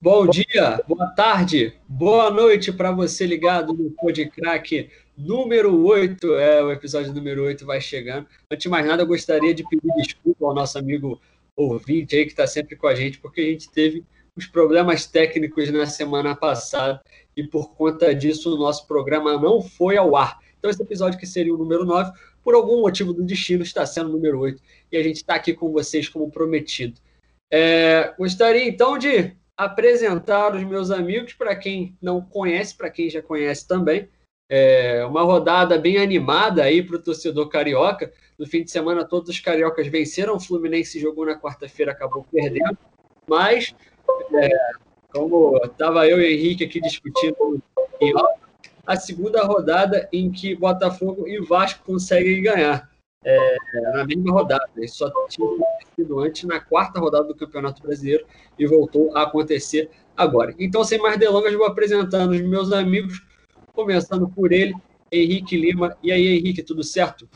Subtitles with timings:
[0.00, 6.34] Bom dia, boa tarde, boa noite para você ligado no Podcrack número 8.
[6.36, 8.28] É, o episódio número 8 vai chegando.
[8.48, 11.20] Antes de mais nada, eu gostaria de pedir desculpa ao nosso amigo
[11.56, 14.04] ouvinte aí que está sempre com a gente, porque a gente teve
[14.36, 17.02] os problemas técnicos na semana passada
[17.36, 20.38] e por conta disso o nosso programa não foi ao ar.
[20.60, 22.12] Então, esse episódio que seria o número 9,
[22.44, 24.62] por algum motivo do destino, está sendo o número 8
[24.92, 27.00] e a gente está aqui com vocês como prometido.
[27.50, 33.20] É, gostaria então de apresentar os meus amigos para quem não conhece, para quem já
[33.20, 34.08] conhece também.
[34.48, 38.12] É uma rodada bem animada aí para o torcedor carioca.
[38.38, 40.36] No fim de semana, todos os cariocas venceram.
[40.36, 42.78] O Fluminense jogou na quarta-feira, acabou perdendo.
[43.26, 43.74] Mas,
[44.36, 44.48] é,
[45.12, 47.60] como estava eu e o Henrique aqui discutindo
[48.86, 52.88] a segunda rodada em que Botafogo e Vasco conseguem ganhar
[53.24, 53.56] é,
[53.92, 54.68] na mesma rodada.
[54.78, 58.24] Isso só tinha acontecido antes na quarta rodada do Campeonato Brasileiro
[58.58, 60.54] e voltou a acontecer agora.
[60.58, 63.22] Então, sem mais delongas, vou apresentando os meus amigos,
[63.74, 64.74] começando por ele,
[65.10, 65.96] Henrique Lima.
[66.02, 67.28] E aí, Henrique, tudo certo?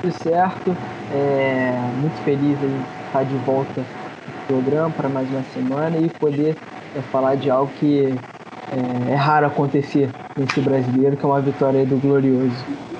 [0.00, 0.70] Tudo certo.
[1.12, 6.56] É, muito feliz em estar de volta no programa para mais uma semana e poder
[6.96, 8.14] é, falar de algo que
[8.70, 12.93] é, é raro acontecer nesse brasileiro, que é uma vitória do Glorioso.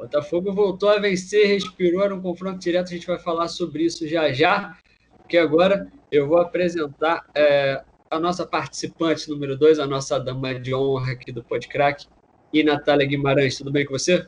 [0.00, 4.08] Botafogo voltou a vencer, respirou, era um confronto direto, a gente vai falar sobre isso
[4.08, 4.74] já já,
[5.18, 10.74] porque agora eu vou apresentar é, a nossa participante número 2, a nossa dama de
[10.74, 12.06] honra aqui do Podcrack,
[12.50, 14.26] e Natália Guimarães, tudo bem com você?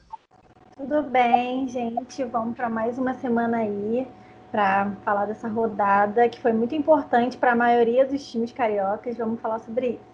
[0.76, 4.06] Tudo bem, gente, vamos para mais uma semana aí,
[4.50, 9.40] para falar dessa rodada, que foi muito importante para a maioria dos times cariocas, vamos
[9.40, 10.12] falar sobre isso.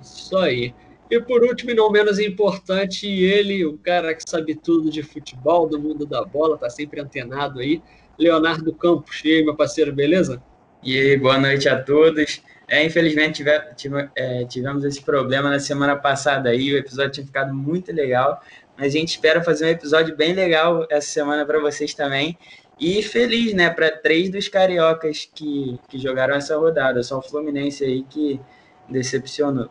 [0.00, 0.72] Isso aí.
[1.10, 5.68] E por último, e não menos importante, ele, o cara que sabe tudo de futebol,
[5.68, 7.80] do mundo da bola, tá sempre antenado aí,
[8.18, 9.22] Leonardo Campos.
[9.24, 10.42] E aí, meu parceiro, beleza?
[10.82, 12.42] E aí, boa noite a todos.
[12.68, 17.26] É, infelizmente tive, tive, é, tivemos esse problema na semana passada aí, o episódio tinha
[17.26, 18.42] ficado muito legal,
[18.76, 22.36] mas a gente espera fazer um episódio bem legal essa semana para vocês também.
[22.78, 27.84] E feliz, né, para três dos cariocas que, que jogaram essa rodada, só o Fluminense
[27.84, 28.40] aí que
[28.88, 29.70] decepcionou.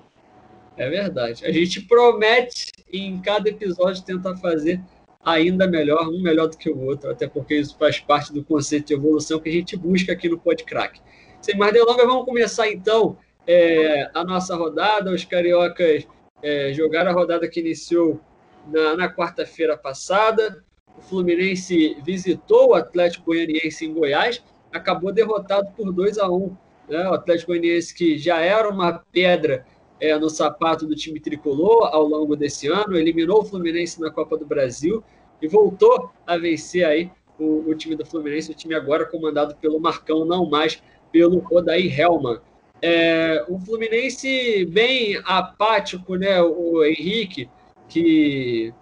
[0.77, 1.45] É verdade.
[1.45, 4.81] A gente promete em cada episódio tentar fazer
[5.23, 8.87] ainda melhor, um melhor do que o outro, até porque isso faz parte do conceito
[8.87, 11.01] de evolução que a gente busca aqui no Podcrack.
[11.41, 15.11] Sem mais delongas, vamos começar então é, a nossa rodada.
[15.11, 16.07] Os cariocas
[16.43, 18.19] é, jogaram a rodada que iniciou
[18.67, 20.63] na, na quarta-feira passada.
[20.97, 26.55] O Fluminense visitou o Atlético Goianiense em Goiás, acabou derrotado por 2 a 1
[26.87, 27.09] né?
[27.09, 29.65] O Atlético Goianiense, que já era uma pedra
[29.99, 34.37] é, no sapato do time tricolor ao longo desse ano, eliminou o Fluminense na Copa
[34.37, 35.03] do Brasil
[35.41, 39.79] e voltou a vencer aí o, o time do Fluminense, o time agora comandado pelo
[39.79, 42.39] Marcão, não mais pelo Odair Helman.
[42.81, 46.41] É, o Fluminense bem apático, né?
[46.41, 47.49] O Henrique,
[47.87, 48.73] que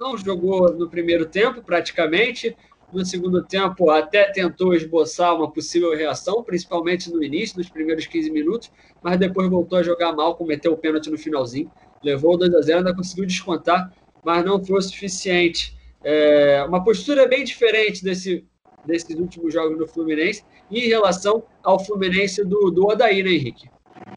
[0.00, 2.56] não jogou no primeiro tempo praticamente,
[2.94, 8.30] no segundo tempo, até tentou esboçar uma possível reação, principalmente no início, nos primeiros 15
[8.30, 8.70] minutos,
[9.02, 11.70] mas depois voltou a jogar mal, cometeu o pênalti no finalzinho,
[12.02, 13.92] levou o 2 a 0 ainda conseguiu descontar,
[14.24, 15.76] mas não foi o suficiente.
[16.02, 18.44] É uma postura bem diferente desse,
[18.84, 23.68] desses últimos jogos do Fluminense em relação ao Fluminense do, do Odaí, né, Henrique?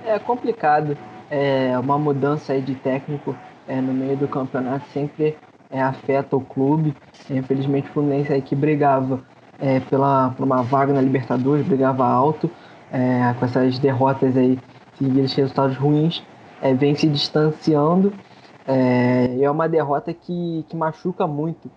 [0.05, 0.97] É complicado.
[1.29, 3.35] É uma mudança aí de técnico
[3.67, 5.35] é, no meio do campeonato sempre
[5.69, 6.95] é, afeta o clube.
[7.29, 9.21] Infelizmente, o Fluminense aí que brigava
[9.59, 12.49] é, pela, por uma vaga na Libertadores, brigava alto,
[12.91, 14.59] é, com essas derrotas aí,
[14.95, 16.23] seguidas resultados ruins,
[16.61, 18.13] é, vem se distanciando.
[18.67, 21.71] É, é uma derrota que, que machuca muito,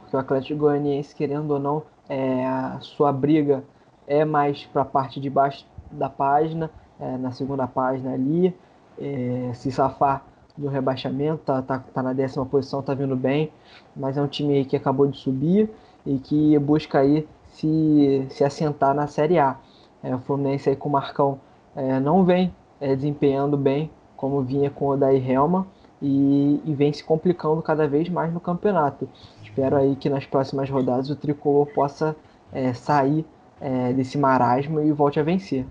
[0.00, 3.64] porque o Atlético Goianiense, querendo ou não, é, a sua briga
[4.06, 6.70] é mais para a parte de baixo da página,
[7.00, 8.54] é, na segunda página ali,
[8.98, 10.24] é, se safar
[10.56, 13.50] do rebaixamento, tá, tá, tá na décima posição, tá vindo bem,
[13.94, 15.70] mas é um time que acabou de subir
[16.04, 19.56] e que busca aí se, se assentar na Série A.
[20.02, 21.38] É, o Fluminense aí com o Marcão
[21.76, 25.66] é, não vem é, desempenhando bem como vinha com o Odair Helma
[26.00, 29.08] e, e, vem se complicando cada vez mais no campeonato.
[29.42, 32.16] Espero aí que nas próximas rodadas o Tricolor possa
[32.52, 33.24] é, sair
[33.60, 35.66] é, desse marasmo e volte a vencer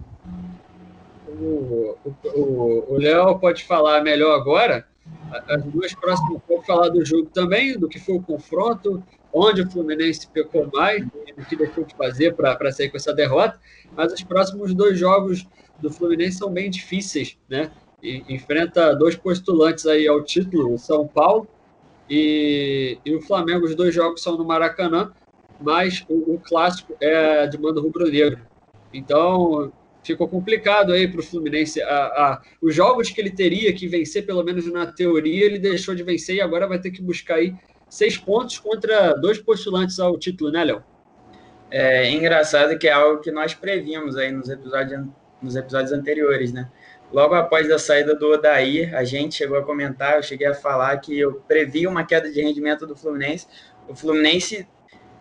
[1.41, 4.85] o Léo pode falar melhor agora.
[5.47, 9.03] As duas próximas pode falar do jogo também, do que foi o confronto,
[9.33, 13.59] onde o Fluminense pecou mais, o que deixou de fazer para sair com essa derrota.
[13.95, 15.47] Mas os próximos dois jogos
[15.79, 17.71] do Fluminense são bem difíceis, né?
[18.01, 21.47] E, enfrenta dois postulantes aí ao título, o São Paulo
[22.09, 23.65] e, e, o Flamengo.
[23.65, 25.11] Os dois jogos são no Maracanã,
[25.59, 28.41] mas o, o clássico é de mando rubro-negro.
[28.93, 29.71] Então,
[30.03, 31.81] ficou complicado aí para o Fluminense.
[31.81, 35.95] A, a, os jogos que ele teria que vencer, pelo menos na teoria, ele deixou
[35.95, 37.55] de vencer e agora vai ter que buscar aí
[37.89, 40.83] seis pontos contra dois postulantes ao título, né, Léo?
[41.71, 45.05] É engraçado que é algo que nós previmos aí nos episódios,
[45.41, 46.69] nos episódios anteriores, né?
[47.11, 50.95] Logo após a saída do Odair, a gente chegou a comentar, eu cheguei a falar
[50.97, 53.47] que eu previ uma queda de rendimento do Fluminense.
[53.87, 54.67] O Fluminense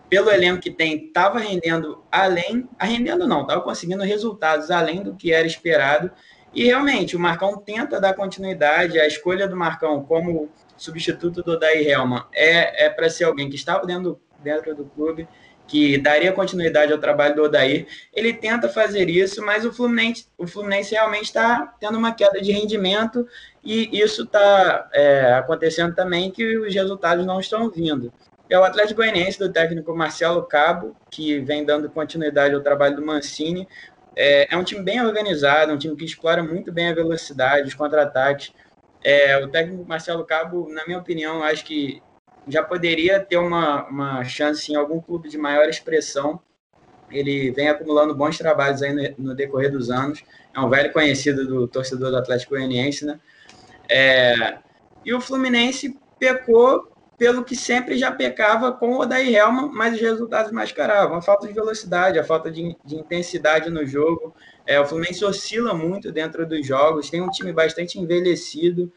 [0.09, 5.33] pelo elenco que tem, estava rendendo além, rendendo não, estava conseguindo resultados além do que
[5.33, 6.11] era esperado.
[6.55, 8.99] E realmente, o Marcão tenta dar continuidade.
[8.99, 13.57] A escolha do Marcão como substituto do Daí Helman é, é para ser alguém que
[13.57, 15.29] estava dentro, dentro do clube,
[15.67, 17.87] que daria continuidade ao trabalho do Odair.
[18.15, 22.51] Ele tenta fazer isso, mas o Fluminense, o Fluminense realmente está tendo uma queda de
[22.51, 23.27] rendimento
[23.63, 28.11] e isso está é, acontecendo também que os resultados não estão vindo
[28.51, 33.05] é o Atlético Goianiense do técnico Marcelo Cabo, que vem dando continuidade ao trabalho do
[33.05, 33.69] Mancini.
[34.17, 37.75] É, é um time bem organizado, um time que explora muito bem a velocidade, os
[37.75, 38.53] contra-ataques.
[39.03, 42.03] É, o técnico Marcelo Cabo, na minha opinião, acho que
[42.49, 46.41] já poderia ter uma, uma chance em algum clube de maior expressão.
[47.11, 50.25] Ele vem acumulando bons trabalhos aí no, no decorrer dos anos.
[50.55, 53.21] É um velho conhecido do torcedor do Atlético Goianiense, né?
[53.89, 54.59] É,
[55.05, 60.01] e o Fluminense pecou pelo que sempre já pecava com o Odair Helman, mas os
[60.01, 61.19] resultados mascaravam.
[61.19, 64.33] A falta de velocidade, a falta de, de intensidade no jogo.
[64.65, 68.93] É, o Fluminense oscila muito dentro dos jogos, tem um time bastante envelhecido,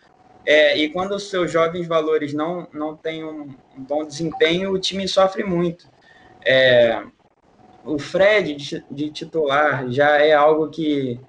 [0.45, 4.79] é, e quando os seus jovens valores não, não têm um, um bom desempenho, o
[4.79, 5.87] time sofre muito.
[6.45, 7.03] É,
[7.85, 11.19] o Fred de, de, titular já é algo que,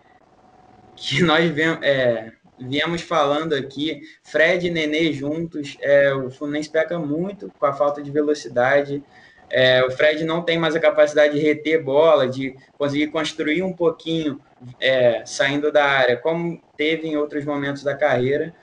[0.96, 1.82] que nós vemos.
[1.82, 7.72] É, viemos falando aqui, Fred e Nenê juntos, é, o Fluminense peca muito com a
[7.72, 9.02] falta de velocidade.
[9.50, 13.72] É, o Fred não tem mais a capacidade de reter bola, de conseguir construir um
[13.72, 14.40] pouquinho
[14.80, 18.54] é, saindo da área, como teve em outros momentos da carreira.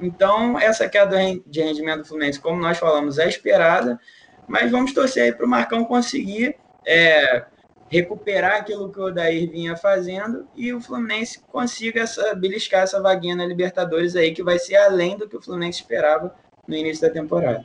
[0.00, 3.98] Então, essa queda de rendimento do Fluminense, como nós falamos, é esperada,
[4.46, 6.56] mas vamos torcer aí para o Marcão conseguir
[6.86, 7.44] é,
[7.88, 13.34] recuperar aquilo que o Odair vinha fazendo e o Fluminense consiga essa, beliscar essa vaguinha
[13.34, 16.34] na Libertadores aí, que vai ser além do que o Fluminense esperava
[16.66, 17.64] no início da temporada.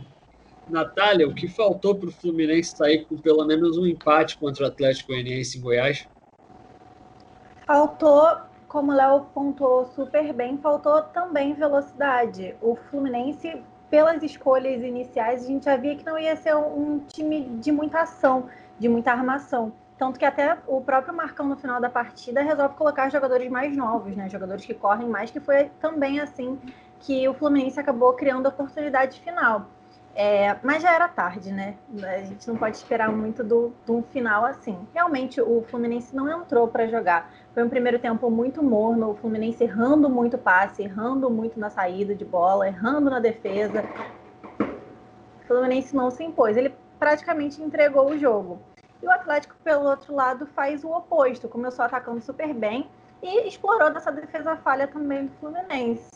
[0.69, 4.67] Natália, o que faltou para o Fluminense sair com pelo menos um empate contra o
[4.67, 6.07] Atlético Goianiense em Goiás?
[7.67, 8.37] Faltou,
[8.69, 12.55] como o Léo pontuou super bem, faltou também velocidade.
[12.61, 17.57] O Fluminense, pelas escolhas iniciais, a gente já via que não ia ser um time
[17.59, 18.47] de muita ação,
[18.79, 19.73] de muita armação.
[20.03, 24.13] Tanto que até o próprio Marcão, no final da partida, resolve colocar jogadores mais novos,
[24.17, 24.27] né?
[24.27, 26.59] Jogadores que correm mais, que foi também assim
[26.99, 29.65] que o Fluminense acabou criando a oportunidade final.
[30.13, 31.75] É, mas já era tarde, né?
[32.03, 34.77] A gente não pode esperar muito do, de um final assim.
[34.93, 37.31] Realmente, o Fluminense não entrou para jogar.
[37.53, 42.13] Foi um primeiro tempo muito morno, o Fluminense errando muito passe, errando muito na saída
[42.13, 43.85] de bola, errando na defesa.
[44.59, 46.57] O Fluminense não se impôs.
[46.57, 48.59] Ele praticamente entregou o jogo.
[49.03, 51.49] E o Atlético, pelo outro lado, faz o oposto.
[51.49, 52.87] Começou atacando super bem
[53.21, 56.09] e explorou dessa defesa falha também do Fluminense.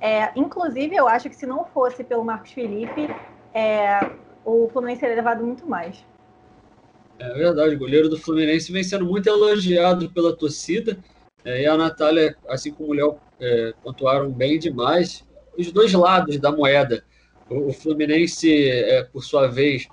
[0.00, 3.14] É, inclusive, eu acho que se não fosse pelo Marcos Felipe,
[3.52, 4.10] é,
[4.42, 6.02] o Fluminense teria levado muito mais.
[7.18, 10.96] É verdade, o goleiro do Fluminense vem sendo muito elogiado pela torcida.
[11.44, 15.26] É, e a Natália, assim como o Léo, é, pontuaram bem demais.
[15.58, 17.04] Os dois lados da moeda.
[17.50, 19.86] O, o Fluminense, é, por sua vez,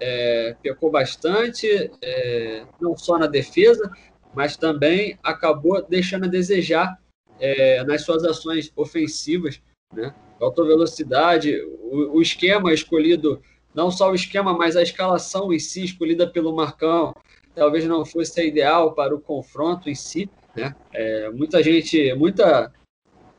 [0.00, 3.90] é, pecou bastante, é, não só na defesa,
[4.34, 6.98] mas também acabou deixando a desejar
[7.40, 9.60] é, nas suas ações ofensivas.
[9.92, 10.14] Né?
[10.38, 13.42] Faltou velocidade, o, o, esquema escolhido,
[13.74, 17.14] não só o esquema, mas a escalação em si, escolhida pelo Marcão,
[17.54, 20.30] talvez não fosse a ideal para o confronto em si.
[20.54, 20.74] Né?
[20.92, 22.72] É, muita gente, muita,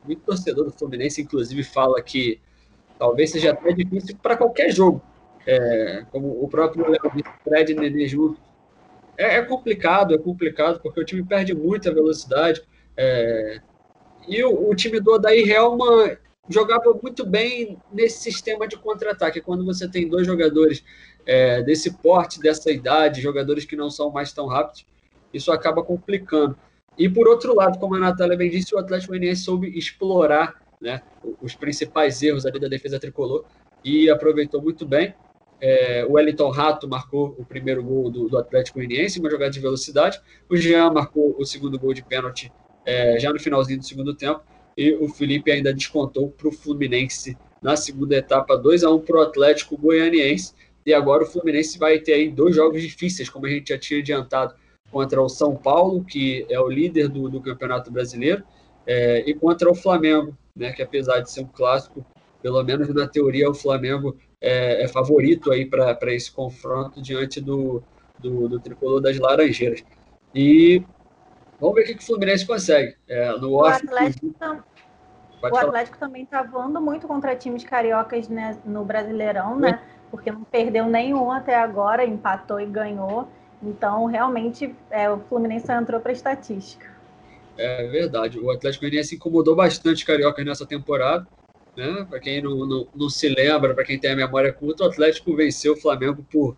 [0.04, 2.40] muito torcedor do Fluminense, inclusive, fala que
[2.98, 5.02] talvez seja até difícil para qualquer jogo
[5.46, 6.86] é, como o próprio
[7.44, 8.40] Fred Nenê junto.
[9.16, 12.62] É, é, complicado, é complicado, porque o time perde muita velocidade.
[12.96, 13.60] É,
[14.26, 16.16] e o, o, time do Odair Helman
[16.48, 19.40] jogava muito bem nesse sistema de contra-ataque.
[19.40, 20.84] Quando você tem dois jogadores
[21.26, 24.86] é, desse porte, dessa idade, jogadores que não são mais tão rápidos,
[25.32, 26.56] isso acaba complicando.
[26.98, 31.02] E por outro lado, como a Natália bem disse, o Atlético Goianiense soube explorar né,
[31.40, 33.44] os principais erros ali da defesa tricolor
[33.84, 35.14] e aproveitou muito bem.
[35.60, 39.60] É, o Wellington Rato marcou o primeiro gol do, do Atlético Goianiense, uma jogada de
[39.60, 40.20] velocidade.
[40.48, 42.50] O Jean marcou o segundo gol de pênalti
[42.86, 44.40] é, já no finalzinho do segundo tempo.
[44.76, 49.18] E o Felipe ainda descontou para o Fluminense na segunda etapa, 2 a 1 para
[49.18, 50.54] o Atlético Goianiense.
[50.86, 54.00] E agora o Fluminense vai ter aí dois jogos difíceis, como a gente já tinha
[54.00, 54.54] adiantado
[54.90, 58.42] contra o São Paulo, que é o líder do, do Campeonato Brasileiro,
[58.86, 62.04] é, e contra o Flamengo, né, que apesar de ser um clássico,
[62.42, 67.82] pelo menos na teoria o Flamengo é, é favorito aí para esse confronto diante do,
[68.18, 69.84] do, do, tricolor das Laranjeiras.
[70.34, 70.82] E
[71.60, 72.96] vamos ver o que, que o Fluminense consegue.
[73.06, 74.34] É, no o, Atlético,
[75.42, 79.80] o Atlético também está voando muito contra times cariocas né, no Brasileirão, né?
[80.10, 83.28] Porque não perdeu nenhum até agora, empatou e ganhou.
[83.62, 86.86] Então, realmente, é, o Fluminense entrou para a estatística.
[87.56, 88.38] É verdade.
[88.38, 91.26] O Atlético Goianiense incomodou bastante carioca nessa temporada.
[91.76, 92.06] Né?
[92.08, 95.36] Para quem não, não, não, se lembra, para quem tem a memória curta, o Atlético
[95.36, 96.56] venceu o Flamengo por,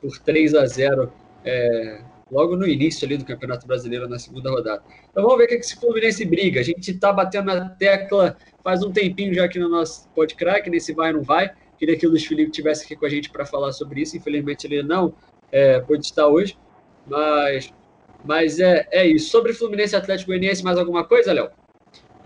[0.00, 1.12] por 3 a 0
[1.44, 4.82] é, logo no início ali do Campeonato Brasileiro, na segunda rodada.
[5.10, 6.60] Então vamos ver o que, que esse Fluminense briga.
[6.60, 10.94] A gente está batendo na tecla faz um tempinho já aqui no nosso podcast, nesse
[10.94, 11.52] vai não vai.
[11.78, 14.16] Queria que o Luiz Felipe tivesse aqui com a gente para falar sobre isso.
[14.16, 15.14] Infelizmente ele não
[15.52, 16.56] é, pôde estar hoje.
[17.06, 17.70] Mas,
[18.24, 19.30] mas é, é isso.
[19.30, 21.50] Sobre Fluminense Atlético Goianiense, mais alguma coisa, Léo?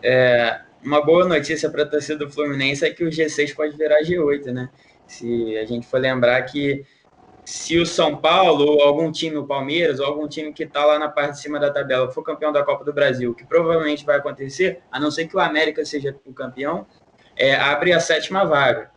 [0.00, 4.00] É, uma boa notícia para a torcida do Fluminense é que o G6 pode virar
[4.02, 4.68] G8, né?
[5.06, 6.84] Se a gente for lembrar que
[7.44, 10.98] se o São Paulo ou algum time, o Palmeiras, ou algum time que está lá
[10.98, 14.18] na parte de cima da tabela for campeão da Copa do Brasil, que provavelmente vai
[14.18, 16.86] acontecer, a não ser que o América seja o campeão,
[17.34, 18.90] é, abre a sétima vaga.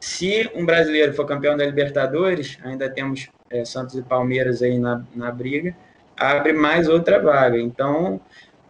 [0.00, 5.04] Se um brasileiro for campeão da Libertadores, ainda temos é, Santos e Palmeiras aí na,
[5.14, 5.76] na briga,
[6.16, 7.58] abre mais outra vaga.
[7.58, 8.18] Então,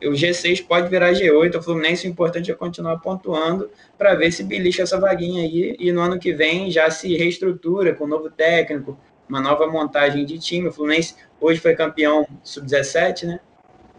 [0.08, 4.42] o G6 pode virar G8, o Fluminense o importante é continuar pontuando para ver se
[4.42, 8.30] belisca essa vaguinha aí e no ano que vem já se reestrutura com um novo
[8.30, 10.68] técnico, uma nova montagem de time.
[10.68, 13.40] O Fluminense hoje foi campeão sub-17, né?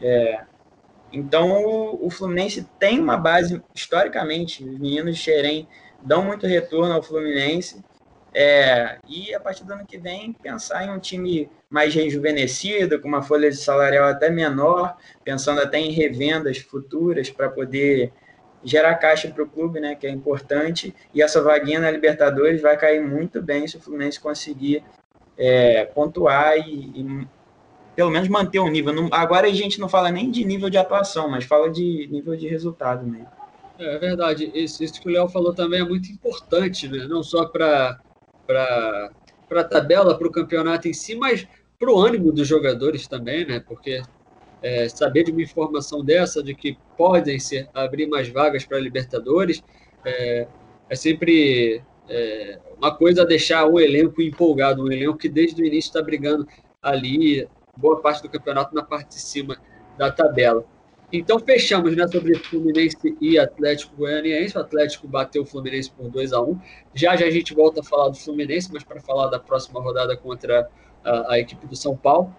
[0.02, 0.42] É,
[1.14, 5.68] então o, o, Fluminense tem uma base, historicamente, os meninos de Xerém
[6.02, 7.84] dão muito retorno ao Fluminense.
[8.34, 13.08] É, e a partir do ano que vem, pensar em um time mais rejuvenescido, com
[13.08, 18.14] uma folha de salarial até menor, pensando até em revendas futuras para poder
[18.64, 20.96] gerar caixa para o clube, né, que é importante.
[21.14, 24.84] E essa vaguinha na Libertadores vai cair muito bem se o Fluminense conseguir
[25.38, 27.28] é, pontuar e, e,
[27.96, 28.94] pelo menos manter o nível.
[28.94, 32.36] Não, agora a gente não fala nem de nível de atuação, mas fala de nível
[32.36, 33.28] de resultado mesmo.
[33.80, 34.52] É verdade.
[34.54, 37.06] Isso, isso que o Léo falou também é muito importante, né?
[37.08, 38.00] não só para
[38.58, 41.48] a tabela, para o campeonato em si, mas
[41.80, 43.60] para o ânimo dos jogadores também, né?
[43.60, 44.02] Porque
[44.62, 49.64] é, saber de uma informação dessa, de que podem ser abrir mais vagas para Libertadores,
[50.06, 50.48] é,
[50.90, 55.90] é sempre é, uma coisa deixar o elenco empolgado, um elenco que desde o início
[55.90, 56.48] está brigando
[56.82, 59.58] ali, boa parte do campeonato na parte de cima
[59.98, 60.66] da tabela.
[61.12, 64.58] Então fechamos né, sobre Fluminense e Atlético Goianiense.
[64.58, 66.60] O Atlético bateu o Fluminense por 2 a 1
[66.94, 70.16] Já já a gente volta a falar do Fluminense, mas para falar da próxima rodada
[70.16, 70.70] contra
[71.04, 72.34] a, a, equipe do São Paulo.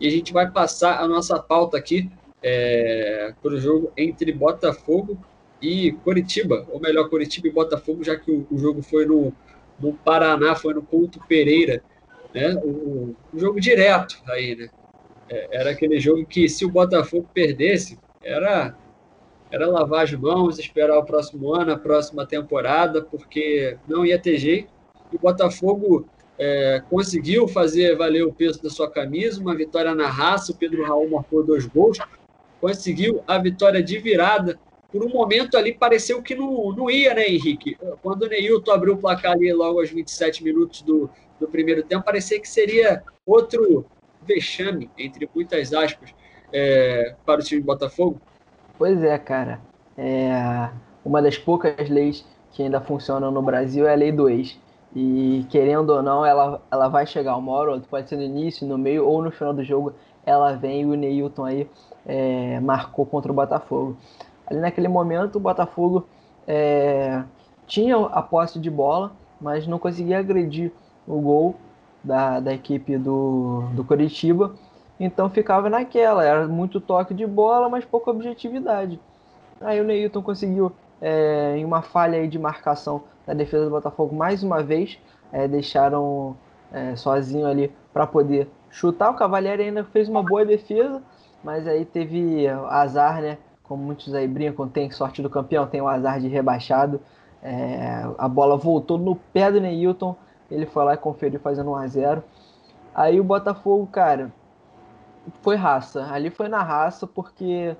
[0.00, 2.10] E a gente vai passar a nossa pauta aqui
[2.42, 5.18] é, para o jogo entre Botafogo
[5.62, 9.32] e Coritiba, ou melhor, Coritiba e Botafogo, já que o, o jogo foi no,
[9.80, 11.82] no Paraná, foi no Couto Pereira,
[12.34, 12.54] né?
[12.56, 14.68] O, o jogo direto aí, né?
[15.28, 18.76] É, era aquele jogo que se o Botafogo perdesse, era
[19.48, 24.38] era lavar as mãos, esperar o próximo ano, a próxima temporada, porque não ia ter
[24.38, 24.72] jeito.
[25.12, 26.04] E o Botafogo
[26.36, 30.50] é, conseguiu fazer valer o peso da sua camisa, uma vitória na raça.
[30.50, 31.96] O Pedro Raul marcou dois gols,
[32.60, 34.58] conseguiu a vitória de virada
[34.96, 37.76] por um momento ali pareceu que não, não ia, né, Henrique?
[38.02, 42.04] Quando o Neilton abriu o placar ali logo aos 27 minutos do, do primeiro tempo,
[42.04, 43.84] parecia que seria outro
[44.22, 46.14] vexame, entre muitas aspas,
[46.52, 48.20] é, para o time de Botafogo.
[48.78, 49.60] Pois é, cara.
[49.96, 50.68] É,
[51.04, 54.58] uma das poucas leis que ainda funcionam no Brasil é a lei do ex.
[54.94, 58.78] E querendo ou não, ela, ela vai chegar uma hora, pode ser no início, no
[58.78, 59.92] meio ou no final do jogo,
[60.24, 61.70] ela vem e o Neilton aí
[62.06, 63.96] é, marcou contra o Botafogo.
[64.46, 66.06] Ali naquele momento, o Botafogo
[66.46, 67.22] é,
[67.66, 70.72] tinha a posse de bola, mas não conseguia agredir
[71.06, 71.54] o gol
[72.02, 74.54] da, da equipe do, do Coritiba.
[74.98, 78.98] Então ficava naquela, era muito toque de bola, mas pouca objetividade.
[79.60, 84.14] Aí o Neilton conseguiu, é, em uma falha aí de marcação da defesa do Botafogo,
[84.14, 84.98] mais uma vez,
[85.32, 86.36] é, deixaram
[86.72, 89.10] é, sozinho ali para poder chutar.
[89.10, 91.02] O Cavalieri ainda fez uma boa defesa,
[91.44, 93.38] mas aí teve azar, né?
[93.66, 97.00] como muitos aí brincam, tem sorte do campeão, tem o azar de rebaixado.
[97.42, 100.16] É, a bola voltou no pé do Neilton,
[100.50, 102.24] ele foi lá e conferiu fazendo 1 a 0
[102.94, 104.32] Aí o Botafogo, cara,
[105.42, 106.04] foi raça.
[106.10, 107.76] Ali foi na raça, porque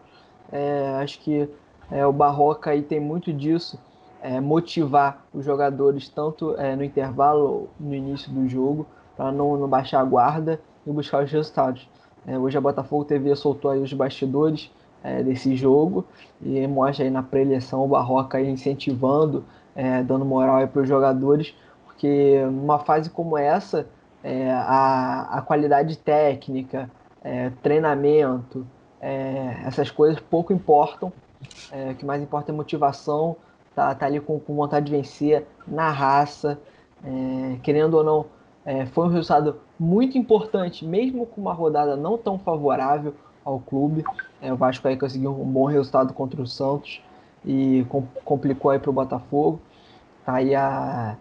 [0.52, 1.48] é, acho que
[1.90, 3.78] é, o Barroca aí tem muito disso,
[4.22, 8.86] é, motivar os jogadores tanto é, no intervalo, no início do jogo,
[9.16, 11.88] para não, não baixar a guarda e buscar os resultados.
[12.26, 14.70] É, hoje a Botafogo TV soltou aí os bastidores
[15.02, 16.04] é, desse jogo
[16.42, 19.44] e mostra aí na preleção o Barroca aí incentivando,
[20.06, 23.86] dando moral para os jogadores, porque numa fase como essa,
[24.26, 26.90] é, a, a qualidade técnica,
[27.26, 28.66] é, treinamento,
[29.00, 31.12] é, essas coisas pouco importam.
[31.90, 33.36] o que mais importa é motivação,
[33.74, 36.58] tá, tá ali com, com vontade de vencer, na raça,
[37.62, 38.26] querendo ou não,
[38.92, 43.14] foi um resultado muito importante, mesmo com uma rodada não tão favorável
[43.44, 44.04] ao clube.
[44.40, 47.00] É, o Vasco aí conseguiu um bom resultado contra o Santos
[47.44, 49.60] e com, complicou aí para o Botafogo.
[50.24, 51.16] Tá aí a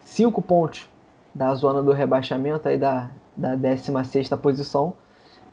[0.00, 0.88] cinco pontos
[1.34, 4.94] da zona do rebaixamento aí da, da 16 posição.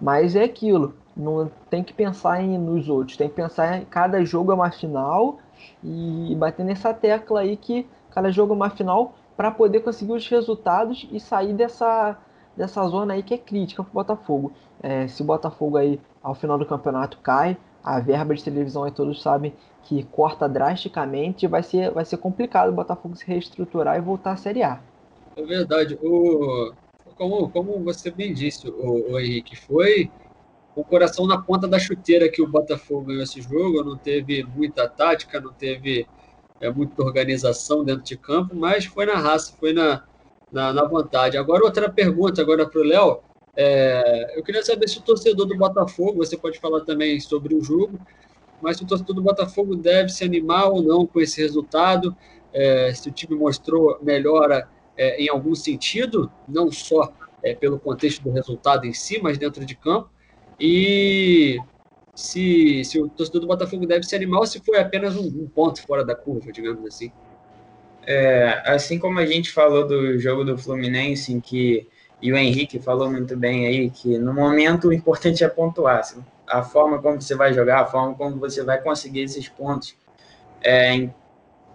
[0.02, 4.24] Mas é aquilo, não tem que pensar em, nos outros, tem que pensar em cada
[4.26, 5.38] jogo é uma final
[5.84, 10.28] e, bater nessa tecla aí que cada jogo é uma final para poder conseguir os
[10.28, 12.18] resultados e sair dessa,
[12.58, 14.52] dessa zona aí que é crítica para o Botafogo.
[14.82, 18.92] É, se o Botafogo aí ao final do campeonato cai, a verba de televisão aí
[18.92, 19.54] todos sabem
[19.84, 24.36] que corta drasticamente vai ser, vai ser complicado o Botafogo se reestruturar e voltar à
[24.36, 24.80] Série A.
[25.36, 25.98] É verdade.
[26.02, 26.72] O,
[27.22, 30.10] como, como você bem disse, o, o Henrique, foi
[30.76, 33.84] o coração na ponta da chuteira que o Botafogo ganhou esse jogo.
[33.84, 36.08] Não teve muita tática, não teve
[36.60, 40.04] é, muita organização dentro de campo, mas foi na raça, foi na,
[40.52, 41.38] na, na vontade.
[41.38, 43.20] Agora, outra pergunta agora para o Léo.
[43.56, 47.62] É, eu queria saber se o torcedor do Botafogo, você pode falar também sobre o
[47.62, 48.00] jogo,
[48.60, 52.16] mas se o torcedor do Botafogo deve se animar ou não com esse resultado,
[52.52, 54.68] é, se o time mostrou melhora
[55.02, 57.12] é, em algum sentido, não só
[57.44, 60.12] é, pelo contexto do resultado em si, mas dentro de campo,
[60.60, 61.58] e
[62.14, 65.48] se, se o torcedor do Botafogo deve se animar ou se foi apenas um, um
[65.48, 67.12] ponto fora da curva, digamos assim.
[68.06, 71.88] É, assim como a gente falou do jogo do Fluminense, em que
[72.22, 76.04] e o Henrique falou muito bem aí que no momento o importante é pontuar.
[76.48, 79.96] A forma como você vai jogar, a forma como você vai conseguir esses pontos,
[80.62, 81.10] é,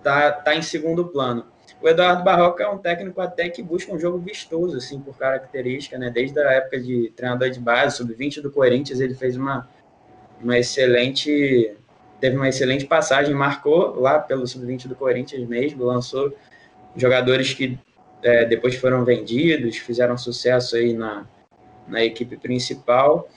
[0.05, 1.45] tá, tá em segundo plano.
[1.81, 5.99] O Eduardo Barroca é um técnico até que busca um jogo vistoso, assim, por característica,
[5.99, 6.11] né?
[6.11, 9.69] Desde a época de treinador de base, sub-20 do Corinthians, ele fez uma,
[10.43, 11.77] uma excelente
[12.19, 16.35] teve uma excelente passagem, marcou lá pelo sub-20 do Corinthians mesmo, lançou
[16.97, 17.79] jogadores que
[18.23, 21.27] é, depois foram vendidos, fizeram sucesso aí na,
[21.87, 23.29] na equipe principal.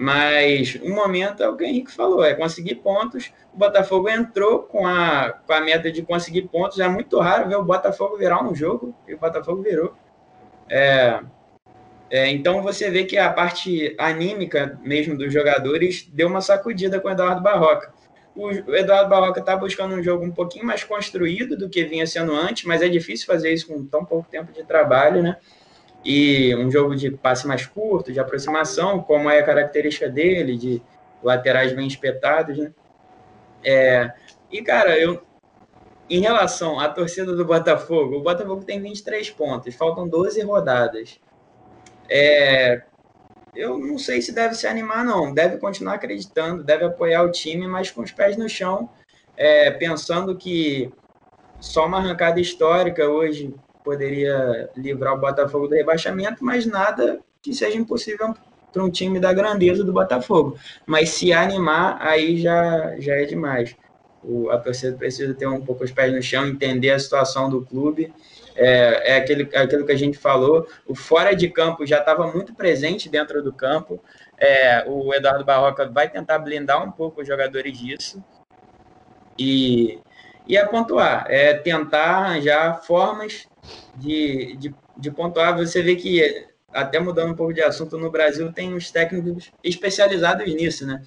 [0.00, 3.30] Mas o momento é o que o Henrique falou, é conseguir pontos.
[3.52, 6.80] O Botafogo entrou com a, com a meta de conseguir pontos.
[6.80, 9.92] É muito raro ver o Botafogo virar um jogo, e o Botafogo virou.
[10.70, 11.20] É,
[12.08, 17.08] é, então você vê que a parte anímica mesmo dos jogadores deu uma sacudida com
[17.08, 17.92] o Eduardo Barroca
[18.34, 22.32] o Eduardo Barroca está buscando um jogo um pouquinho mais construído do que vinha sendo
[22.32, 25.36] antes, mas é difícil fazer isso com tão pouco tempo de trabalho, né?
[26.04, 30.82] E um jogo de passe mais curto, de aproximação, como é a característica dele, de
[31.22, 32.72] laterais bem espetados, né?
[33.62, 34.12] É,
[34.50, 35.22] e, cara, eu,
[36.08, 41.20] em relação à torcida do Botafogo, o Botafogo tem 23 pontos, faltam 12 rodadas.
[42.08, 42.82] É,
[43.54, 45.32] eu não sei se deve se animar, não.
[45.32, 48.90] Deve continuar acreditando, deve apoiar o time, mas com os pés no chão,
[49.36, 50.92] é, pensando que
[51.60, 57.76] só uma arrancada histórica hoje poderia livrar o Botafogo do rebaixamento, mas nada que seja
[57.76, 58.34] impossível
[58.72, 60.56] para um time da grandeza do Botafogo.
[60.86, 63.76] Mas se animar, aí já, já é demais.
[64.22, 67.64] O, a torcida precisa ter um pouco os pés no chão, entender a situação do
[67.64, 68.12] clube
[68.60, 72.54] é, é aquele, aquilo que a gente falou, o fora de campo já estava muito
[72.54, 74.02] presente dentro do campo.
[74.36, 78.22] É, o Eduardo Barroca vai tentar blindar um pouco os jogadores disso.
[79.38, 79.98] E,
[80.46, 83.48] e é pontuar, é tentar arranjar formas
[83.96, 85.56] de, de, de pontuar.
[85.56, 90.46] Você vê que, até mudando um pouco de assunto, no Brasil tem uns técnicos especializados
[90.54, 91.02] nisso, né?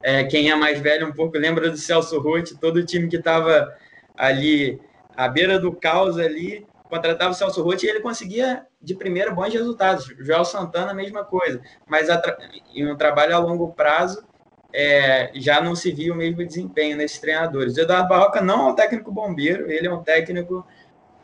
[0.00, 3.16] É, quem é mais velho um pouco lembra do Celso Roth, todo o time que
[3.16, 3.68] estava
[4.16, 4.80] ali
[5.16, 9.52] à beira do caos ali, contratava o Celso Rotti e ele conseguia de primeira bons
[9.52, 10.06] resultados.
[10.18, 11.60] Joel Santana, mesma coisa.
[11.86, 12.08] Mas
[12.74, 14.24] em um trabalho a longo prazo,
[14.72, 17.76] é, já não se viu o mesmo desempenho nesses treinadores.
[17.76, 20.66] O Eduardo Barroca não é um técnico bombeiro, ele é um técnico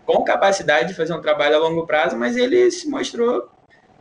[0.07, 3.49] com capacidade de fazer um trabalho a longo prazo, mas ele se mostrou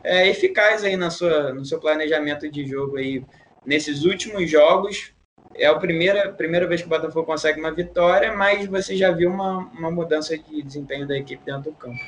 [0.02, 3.24] é, eficaz aí na sua, no seu planejamento de jogo aí.
[3.64, 5.14] Nesses últimos jogos,
[5.54, 9.30] é a primeira, primeira vez que o Botafogo consegue uma vitória, mas você já viu
[9.30, 11.98] uma, uma mudança de desempenho da equipe dentro do campo.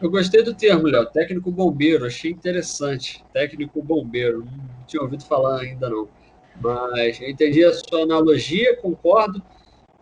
[0.00, 3.24] Eu gostei do termo, Léo, técnico bombeiro, achei interessante.
[3.32, 6.06] Técnico bombeiro, não tinha ouvido falar ainda não.
[6.60, 9.42] Mas entendi a sua analogia, concordo.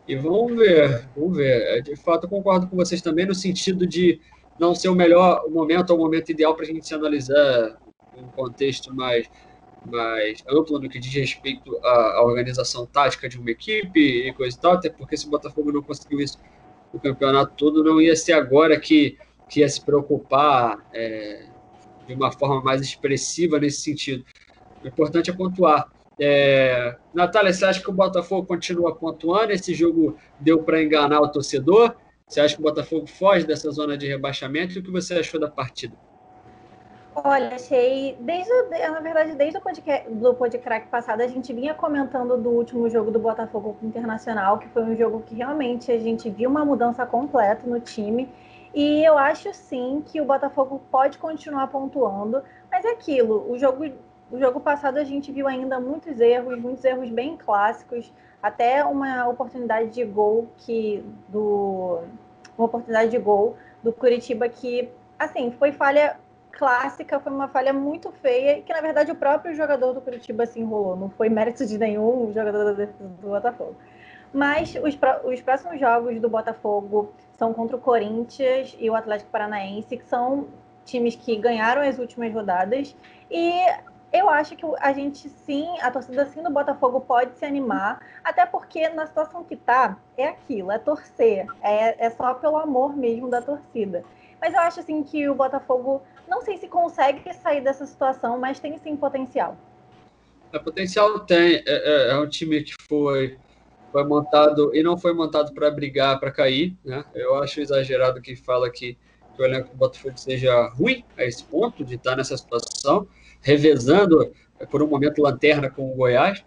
[0.07, 1.79] E vamos ver, vamos ver.
[1.79, 4.21] É, de fato, eu concordo com vocês também no sentido de
[4.59, 7.79] não ser o melhor momento ou o momento ideal para a gente se analisar
[8.17, 9.29] um contexto mais
[9.85, 14.57] mais ampla no que diz respeito à, à, organização tática de uma equipe e coisa
[14.57, 16.39] e tal, até porque se o Botafogo não conseguiu isso
[16.91, 21.47] o campeonato todo, não ia ser agora que, que ia se preocupar é,
[22.07, 24.25] de uma forma mais expressiva nesse sentido.
[24.83, 25.93] O importante é pontuar.
[26.21, 29.53] É, Natália, você acha que o Botafogo continua pontuando?
[29.53, 31.95] Esse jogo deu para enganar o torcedor?
[32.27, 34.79] Você acha que o Botafogo foge dessa zona de rebaixamento?
[34.79, 35.97] O que você achou da partida?
[37.15, 38.17] Olha, achei.
[38.21, 38.51] Desde,
[38.91, 43.11] na verdade, desde o podcast, do podcast passado, a gente vinha comentando do último jogo
[43.11, 46.65] do Botafogo com o Internacional, que foi um jogo que realmente a gente viu uma
[46.65, 48.29] mudança completa no time.
[48.75, 53.85] E eu acho sim que o Botafogo pode continuar pontuando, mas é aquilo, o jogo,
[54.35, 59.29] o jogo passado a gente viu ainda muitos erros, muitos erros bem clássicos, até uma
[59.29, 62.01] oportunidade de gol que do
[62.59, 66.17] uma oportunidade de gol do Curitiba que assim, foi falha
[66.51, 70.59] clássica, foi uma falha muito feia, que na verdade o próprio jogador do Curitiba se
[70.59, 73.77] enrolou, não foi mérito de nenhum jogador do, Botafogo.
[74.33, 79.97] Mas os, os próximos jogos do Botafogo são contra o Corinthians e o Atlético Paranaense,
[79.97, 80.49] que são
[80.85, 82.97] times que ganharam as últimas rodadas.
[83.31, 83.53] E
[84.15, 88.47] eu acho que a gente sim, a torcida sim do Botafogo pode se animar, até
[88.47, 93.29] porque na situação que tá, é aquilo, é torcer, é, é só pelo amor mesmo
[93.29, 94.05] da torcida.
[94.41, 98.61] Mas eu acho assim que o Botafogo não sei se consegue sair dessa situação, mas
[98.61, 99.57] tem sim potencial.
[100.53, 101.57] É, potencial tem.
[101.57, 103.37] É, é, é, um time que foi,
[103.91, 106.77] foi montado e não foi montado para brigar, para cair.
[106.85, 107.05] Né?
[107.15, 108.97] Eu acho exagerado quem fala que,
[109.35, 113.09] que o elenco do Botafogo seja ruim a esse ponto de estar nessa situação,
[113.45, 116.45] revezando é, por um momento lanterna com o Goiás.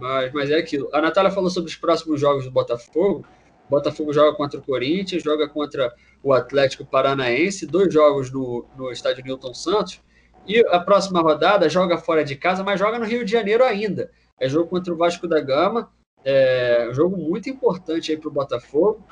[0.00, 0.88] Mas, mas é aquilo.
[0.92, 3.26] A Natália falou sobre os próximos jogos do Botafogo.
[3.66, 8.92] O Botafogo joga contra o Corinthians, joga contra o Atlético Paranaense, dois jogos no, no
[8.92, 10.00] estádio Newton Santos,
[10.46, 14.10] e a próxima rodada joga fora de casa, mas joga no Rio de Janeiro ainda.
[14.38, 15.90] É jogo contra o Vasco da Gama,
[16.24, 19.04] é um jogo muito importante aí para o Botafogo.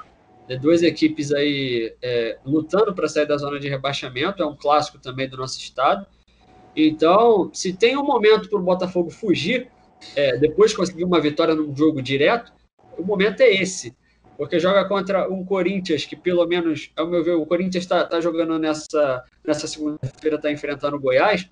[0.49, 4.99] É duas equipes aí é, lutando para sair da zona de rebaixamento, é um clássico
[4.99, 6.07] também do nosso estado.
[6.77, 9.69] Então, se tem um momento para o Botafogo fugir,
[10.17, 12.53] é, depois de conseguir uma vitória num jogo direto,
[12.99, 13.95] o momento é esse
[14.37, 18.21] porque joga contra um Corinthians que, pelo menos, ao meu ver, o Corinthians está tá
[18.21, 21.49] jogando nessa, nessa segunda-feira, está enfrentando o Goiás,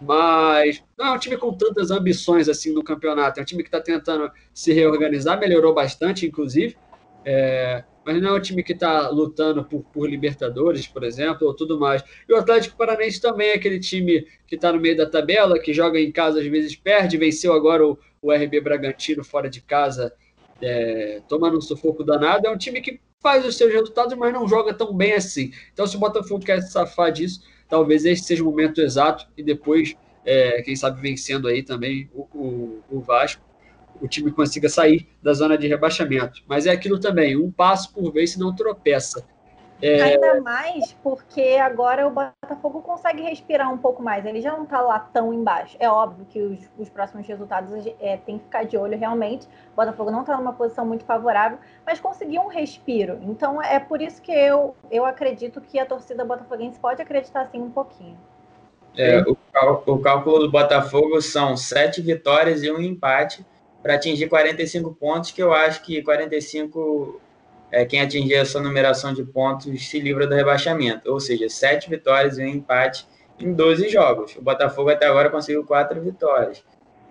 [0.00, 3.40] mas não é um time com tantas ambições assim no campeonato.
[3.40, 6.76] É um time que está tentando se reorganizar, melhorou bastante, inclusive,
[7.24, 11.52] é, mas não é um time que está lutando por, por, Libertadores, por exemplo, ou
[11.52, 12.02] tudo mais.
[12.26, 15.74] E o Atlético Paranaense também é aquele time que está no meio da tabela, que
[15.74, 20.10] joga em casa, às vezes perde, venceu agora o, o RB Bragantino fora de casa
[20.62, 24.48] é, tomando um sufoco danado, é um time que faz os seus resultados, mas não
[24.48, 25.52] joga tão bem assim.
[25.70, 29.42] Então, se o Botafogo quer se safar disso, talvez esse seja o momento exato e
[29.42, 29.94] depois,
[30.24, 33.44] é, quem sabe, vencendo aí também o, o, o Vasco,
[34.00, 36.42] o time consiga sair da zona de rebaixamento.
[36.46, 39.24] Mas é aquilo também, um passo por vez se não tropeça.
[39.80, 40.02] É...
[40.02, 44.26] Ainda mais porque agora o Botafogo consegue respirar um pouco mais.
[44.26, 45.76] Ele já não está lá tão embaixo.
[45.78, 49.46] É óbvio que os, os próximos resultados é, tem que ficar de olho realmente.
[49.72, 53.20] O Botafogo não está numa posição muito favorável, mas conseguiu um respiro.
[53.22, 57.60] Então é por isso que eu, eu acredito que a torcida botafoguense pode acreditar assim
[57.60, 58.18] um pouquinho.
[58.96, 59.36] É, o,
[59.86, 63.46] o cálculo do Botafogo são sete vitórias e um empate
[63.82, 67.20] para atingir 45 pontos, que eu acho que 45
[67.70, 72.38] é, quem atingir essa numeração de pontos se livra do rebaixamento, ou seja, sete vitórias
[72.38, 73.06] e um empate
[73.38, 74.36] em 12 jogos.
[74.36, 76.64] O Botafogo até agora conseguiu quatro vitórias.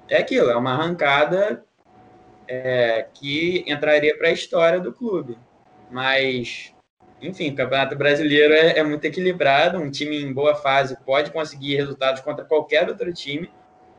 [0.10, 1.64] É aquilo, é uma arrancada
[2.48, 5.38] é, que entraria para a história do clube.
[5.92, 6.74] Mas,
[7.22, 9.78] enfim, o Campeonato Brasileiro é, é muito equilibrado.
[9.78, 13.50] Um time em boa fase pode conseguir resultados contra qualquer outro time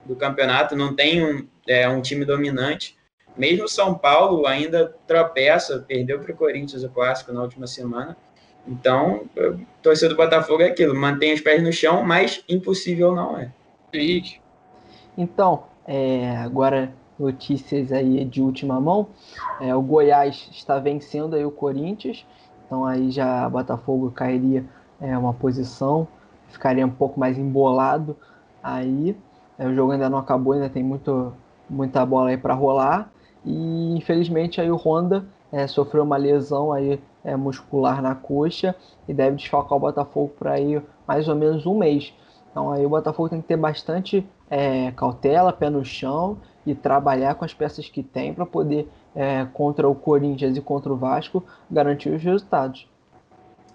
[0.08, 0.74] do campeonato.
[0.74, 2.96] Não tem um, é, um time dominante.
[3.36, 8.16] Mesmo São Paulo ainda tropeça, perdeu para o Corinthians o clássico na última semana.
[8.66, 9.22] Então,
[9.80, 13.52] torcedor do Botafogo é aquilo, mantém os pés no chão, mas impossível não é.
[13.94, 14.40] Henrique.
[15.16, 19.08] Então, é, agora notícias aí de última mão.
[19.60, 22.26] É, o Goiás está vencendo aí o Corinthians,
[22.66, 24.64] então aí já o Botafogo cairia
[25.00, 26.06] é, uma posição,
[26.48, 28.16] ficaria um pouco mais embolado
[28.62, 29.16] aí.
[29.58, 31.32] É, o jogo ainda não acabou, ainda tem muito,
[31.68, 33.10] muita bola aí para rolar.
[33.44, 38.74] E infelizmente aí o Honda é, sofreu uma lesão aí é, muscular na coxa
[39.06, 42.12] e deve desfalcar o Botafogo por aí mais ou menos um mês.
[42.50, 47.34] Então aí o Botafogo tem que ter bastante é, cautela, pé no chão e trabalhar
[47.34, 51.42] com as peças que tem para poder é, contra o Corinthians e contra o Vasco
[51.70, 52.86] garantir os resultados.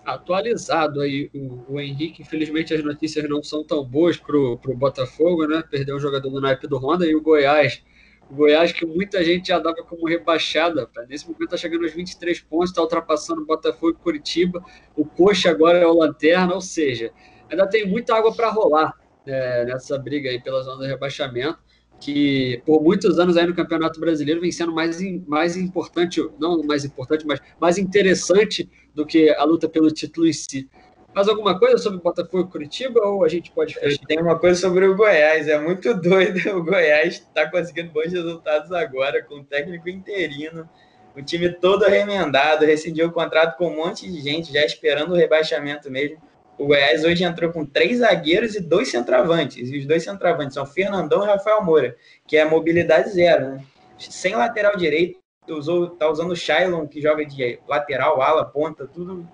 [0.06, 2.22] Atualizado aí o, o, Henrique.
[2.22, 5.64] Infelizmente as notícias não são tão boas para o Botafogo, né?
[5.70, 7.84] Perdeu um jogador do naipe do Honda e o Goiás.
[8.30, 12.40] O Goiás, que muita gente já dava como rebaixada, nesse momento está chegando aos 23
[12.42, 14.64] pontos, está ultrapassando o Botafogo e Curitiba.
[14.96, 17.12] O Coxa agora é o Lanterna, ou seja,
[17.50, 18.94] ainda tem muita água para rolar
[19.26, 21.60] né, nessa briga aí pela zona do rebaixamento
[22.00, 26.84] que por muitos anos aí no Campeonato Brasileiro vem sendo mais, mais importante, não mais
[26.84, 30.70] importante, mas mais interessante do que a luta pelo título em si.
[31.14, 34.04] Mais alguma coisa sobre Botafogo e Curitiba ou a gente pode fechar?
[34.08, 36.58] Tem uma coisa sobre o Goiás, é muito doido.
[36.58, 40.68] O Goiás está conseguindo bons resultados agora com o técnico interino,
[41.16, 45.16] o time todo remendado, rescindiu o contrato com um monte de gente já esperando o
[45.16, 46.18] rebaixamento mesmo.
[46.64, 49.70] O Goiás hoje entrou com três zagueiros e dois centroavantes.
[49.70, 51.94] E os dois centroavantes são Fernandão e Rafael Moura,
[52.26, 53.66] que é mobilidade zero, né?
[53.98, 59.28] Sem lateral direito, usou, tá usando o Shailon, que joga de lateral, ala, ponta, tudo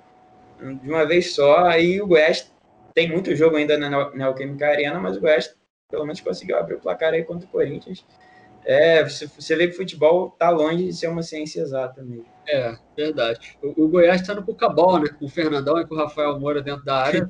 [0.81, 1.65] de uma vez só.
[1.65, 2.51] Aí o Goiás
[2.95, 5.55] tem muito jogo ainda na Neoquímica Arena, mas o Goiás
[5.87, 8.03] pelo menos conseguiu abrir o placar aí contra o Corinthians.
[8.65, 12.25] É, você vê que o futebol tá longe de ser uma ciência exata mesmo.
[12.51, 13.59] É, verdade.
[13.61, 15.09] O, o Goiás está no Pucabol, né?
[15.09, 17.29] Com o Fernandão e com o Rafael Moura dentro da área.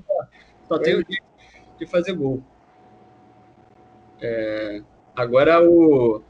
[0.69, 1.23] Só tem o jeito
[1.77, 2.41] de fazer gol.
[4.21, 4.81] É,
[5.13, 6.21] agora o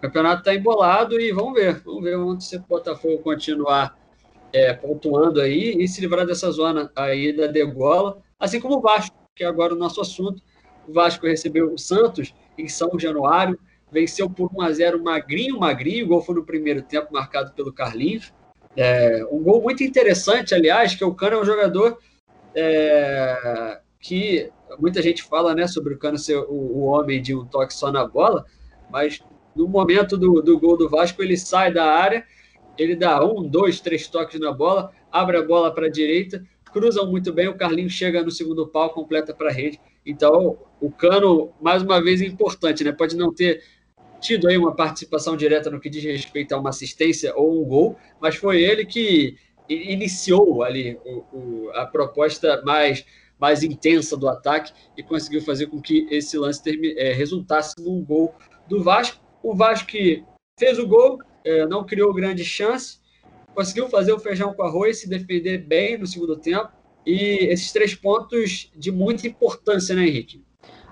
[0.00, 1.80] campeonato está embolado e vamos ver.
[1.80, 3.98] Vamos ver onde se o Botafogo continuar
[4.52, 8.22] é, pontuando aí e se livrar dessa zona aí da degola.
[8.38, 10.40] Assim como o Vasco, que é agora o nosso assunto.
[10.86, 13.58] O Vasco recebeu o Santos em São Januário
[13.90, 16.06] venceu por 1 a 0 magrinho, magrinho.
[16.06, 18.32] O gol foi no primeiro tempo, marcado pelo Carlinhos.
[18.76, 21.98] É, um gol muito interessante, aliás, que o Cano é um jogador
[22.54, 27.44] é, que muita gente fala né, sobre o Cano ser o, o, homem de um
[27.44, 28.44] toque só na bola,
[28.90, 29.20] mas
[29.54, 32.24] no momento do, do gol do Vasco, ele sai da área,
[32.78, 37.10] ele dá um, dois, três toques na bola, abre a bola para a direita, cruzam
[37.10, 39.80] muito bem, o Carlinhos chega no segundo pau, completa para a rede.
[40.06, 42.92] Então, o Cano, mais uma vez, é importante, né?
[42.92, 43.62] Pode não ter
[44.20, 47.96] tido aí uma participação direta no que diz respeito a uma assistência ou um gol,
[48.20, 49.36] mas foi ele que
[49.68, 53.04] iniciou ali o, o, a proposta mais,
[53.38, 58.04] mais intensa do ataque e conseguiu fazer com que esse lance termi, é, resultasse num
[58.04, 58.34] gol
[58.68, 59.22] do Vasco.
[59.42, 60.24] O Vasco que
[60.58, 62.98] fez o gol, é, não criou grande chance,
[63.54, 66.68] conseguiu fazer o feijão com arroz, se defender bem no segundo tempo.
[67.06, 70.44] E esses três pontos de muita importância, né, Henrique?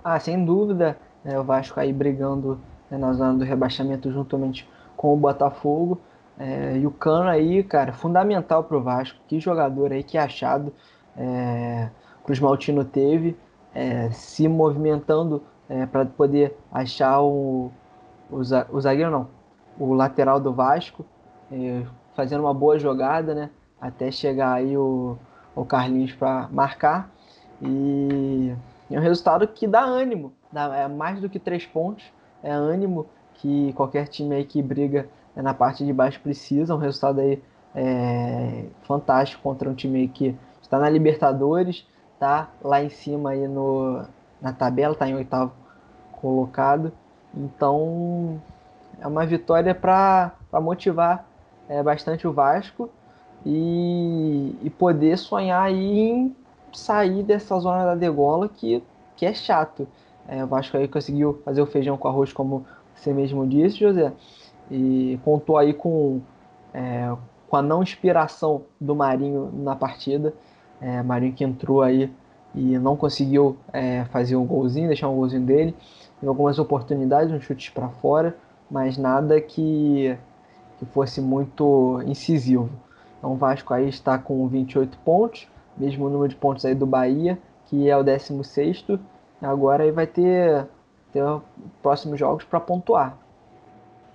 [0.02, 0.98] Ah, sem dúvida.
[1.24, 6.00] É, o Vasco aí brigando né, na zona do rebaixamento juntamente com o Botafogo.
[6.38, 9.18] É, e o Cano aí, cara, fundamental para o Vasco.
[9.26, 10.72] Que jogador aí, que achado
[11.16, 11.88] é,
[12.24, 13.36] Cruz Maltino teve,
[13.74, 17.72] é, se movimentando é, para poder achar o,
[18.30, 18.36] o,
[18.70, 19.28] o, zagueiro, não,
[19.78, 21.04] o lateral do Vasco,
[21.50, 21.82] é,
[22.14, 23.50] fazendo uma boa jogada, né?
[23.80, 25.16] Até chegar aí o,
[25.54, 27.10] o Carlinhos para marcar.
[27.60, 28.54] E
[28.90, 32.04] é um resultado que dá ânimo, dá, é mais do que três pontos
[32.42, 36.74] é ânimo que qualquer time aí que briga é, na parte de baixo precisa.
[36.74, 37.42] Um resultado aí
[37.74, 41.86] é, fantástico contra um time aí que está na Libertadores,
[42.18, 44.02] tá lá em cima aí no,
[44.40, 45.52] na tabela, está em oitavo
[46.12, 46.92] colocado.
[47.34, 48.40] Então
[49.00, 51.26] é uma vitória para motivar
[51.68, 52.90] é, bastante o Vasco
[53.46, 56.36] e, e poder sonhar aí em
[56.72, 58.82] sair dessa zona da degola que,
[59.16, 59.86] que é chato.
[60.28, 64.12] É, o Vasco aí conseguiu fazer o feijão com arroz, como você mesmo disse, José.
[64.70, 66.20] E contou aí com,
[66.74, 67.10] é,
[67.48, 70.34] com a não inspiração do Marinho na partida.
[70.80, 72.12] É, Marinho que entrou aí
[72.54, 75.74] e não conseguiu é, fazer um golzinho, deixar um golzinho dele.
[76.20, 78.36] Teve algumas oportunidades, um chutes para fora,
[78.70, 80.16] mas nada que,
[80.78, 82.68] que fosse muito incisivo.
[83.18, 87.38] Então o Vasco aí está com 28 pontos, mesmo número de pontos aí do Bahia,
[87.66, 88.84] que é o 16
[89.40, 90.66] Agora aí vai ter,
[91.12, 91.22] ter
[91.82, 93.18] próximos jogos para pontuar.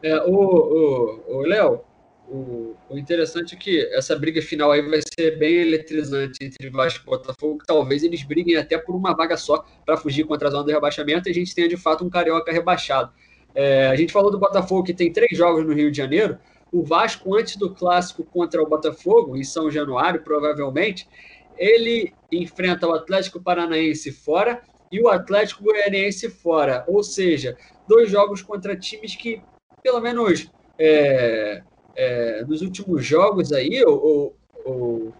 [0.01, 1.79] É, o, Léo,
[2.27, 7.03] o, o, interessante é que essa briga final aí vai ser bem eletrizante entre Vasco
[7.03, 10.65] e Botafogo, talvez eles briguem até por uma vaga só para fugir contra a zona
[10.65, 13.13] do rebaixamento e a gente tenha de fato um carioca rebaixado.
[13.55, 16.37] É, a gente falou do Botafogo que tem três jogos no Rio de Janeiro.
[16.69, 21.07] O Vasco, antes do clássico contra o Botafogo, em São Januário, provavelmente,
[21.57, 24.61] ele enfrenta o Atlético Paranaense fora
[24.93, 26.83] e o Atlético Goianiense fora.
[26.87, 29.41] Ou seja, dois jogos contra times que,
[29.81, 31.63] pelo menos é,
[31.95, 35.13] é, nos últimos jogos aí, ou, ou,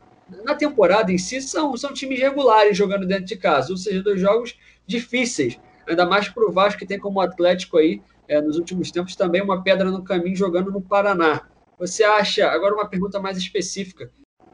[0.46, 3.72] na temporada em si, são, são times regulares jogando dentro de casa.
[3.72, 4.56] Ou seja, dois jogos
[4.86, 5.60] difíceis.
[5.88, 9.42] Ainda mais para o Vasco, que tem como Atlético aí, é, nos últimos tempos, também
[9.42, 11.50] uma pedra no caminho jogando no Paraná.
[11.80, 14.12] Você acha, agora uma pergunta mais específica,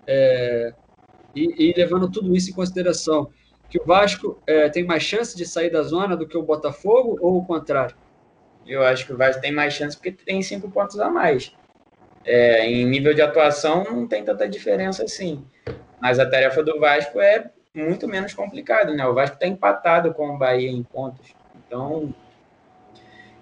[0.08, 0.74] é,
[1.36, 3.30] E, e levando tudo isso em consideração,
[3.70, 7.18] que o Vasco é, tem mais chance de sair da zona do que o Botafogo
[7.22, 7.96] ou o contrário?
[8.66, 11.54] Eu acho que o Vasco tem mais chance porque tem cinco pontos a mais.
[12.26, 15.46] É, em nível de atuação não tem tanta diferença assim.
[16.02, 19.06] Mas a tarefa do Vasco é muito menos complicada, né?
[19.06, 21.34] O Vasco está empatado com o Bahia em pontos.
[21.56, 22.14] Então,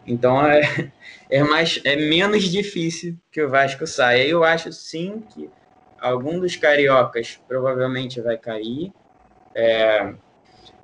[0.06, 0.92] então é,
[1.30, 4.26] é, mais, é menos difícil que o Vasco saia.
[4.26, 5.50] Eu acho sim que
[6.00, 8.94] algum dos cariocas provavelmente vai cair.
[9.58, 10.14] É,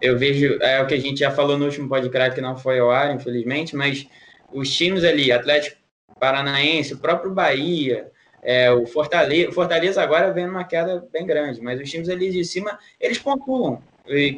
[0.01, 2.79] eu vejo, é o que a gente já falou no último podcast, que não foi
[2.79, 4.07] ao ar, infelizmente, mas
[4.51, 5.77] os times ali, Atlético
[6.19, 11.79] Paranaense, o próprio Bahia, é, o Fortaleza, Fortaleza agora vem numa queda bem grande, mas
[11.79, 13.81] os times ali de cima, eles pontuam,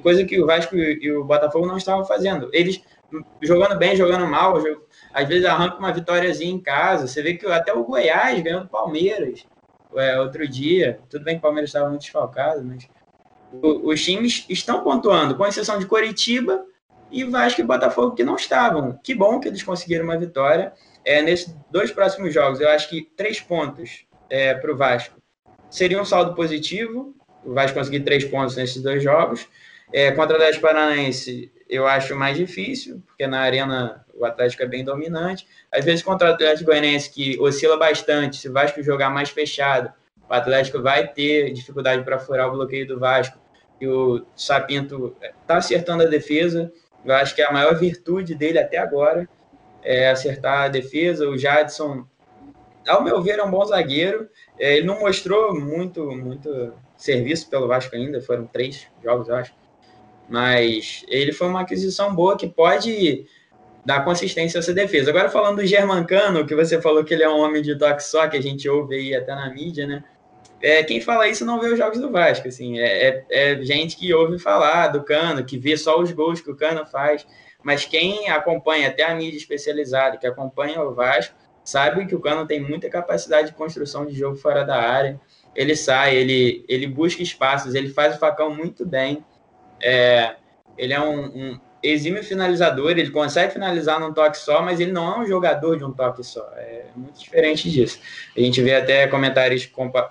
[0.04, 2.50] coisa que o Vasco e o Botafogo não estavam fazendo.
[2.54, 2.84] Eles
[3.42, 4.58] jogando bem, jogando mal,
[5.14, 7.08] às vezes arrancam uma vitóriazinha em casa.
[7.08, 9.46] Você vê que até o Goiás ganhou do Palmeiras
[9.96, 11.00] é, outro dia.
[11.10, 12.88] Tudo bem que o Palmeiras estava muito desfalcado, mas
[13.62, 16.66] os times estão pontuando, com exceção de Coritiba
[17.12, 19.00] e Vasco e Botafogo que não estavam.
[19.04, 20.74] Que bom que eles conseguiram uma vitória.
[21.04, 25.22] É, nesses dois próximos jogos, eu acho que três pontos é, para o Vasco
[25.70, 27.16] seria um saldo positivo.
[27.44, 29.48] O Vasco conseguir três pontos nesses dois jogos.
[29.94, 34.68] É, contra o Atlético Paranaense, eu acho mais difícil, porque na Arena o Atlético é
[34.68, 35.48] bem dominante.
[35.72, 39.92] Às vezes, contra o Atlético Goianiense, que oscila bastante, se o Vasco jogar mais fechado,
[40.28, 43.38] o Atlético vai ter dificuldade para furar o bloqueio do Vasco.
[43.80, 46.72] E o Sapinto está acertando a defesa.
[47.04, 49.28] Eu acho que é a maior virtude dele até agora
[49.86, 51.30] é acertar a defesa.
[51.30, 52.06] O Jadson,
[52.88, 54.28] ao meu ver, é um bom zagueiro.
[54.60, 59.54] É, ele não mostrou muito, muito serviço pelo Vasco ainda, foram três jogos, eu acho.
[60.28, 63.28] Mas ele foi uma aquisição boa que pode
[63.86, 65.12] dar consistência a essa defesa.
[65.12, 68.28] Agora, falando do Germancano, que você falou que ele é um homem de toque só,
[68.28, 70.04] que a gente ouve aí até na mídia, né?
[70.66, 73.96] É, quem fala isso não vê os jogos do Vasco, assim, é, é, é, gente
[73.96, 77.24] que ouve falar do Cano, que vê só os gols que o Cano faz,
[77.62, 82.48] mas quem acompanha até a mídia especializada, que acompanha o Vasco, sabe que o Cano
[82.48, 85.22] tem muita capacidade de construção de jogo fora da área,
[85.56, 89.24] ele sai, ele, ele busca espaços, ele faz o facão muito bem,
[89.80, 90.36] é,
[90.80, 91.60] ele é um, um
[91.92, 95.84] exímio finalizador, ele consegue finalizar num toque só, mas ele não é um jogador de
[95.84, 96.48] um toque só.
[96.56, 98.00] É muito diferente disso.
[98.36, 99.66] A gente vê até comentários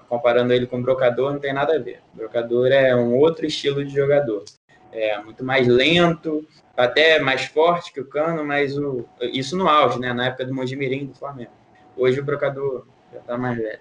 [0.09, 2.01] comparando ele com o Brocador, não tem nada a ver.
[2.13, 4.45] O Brocador é um outro estilo de jogador.
[4.93, 9.99] É muito mais lento, até mais forte que o Cano, mas o, isso no auge,
[9.99, 10.13] né?
[10.13, 11.53] Na época do Mojimirim do Flamengo.
[11.97, 13.81] Hoje o Brocador já está mais velho.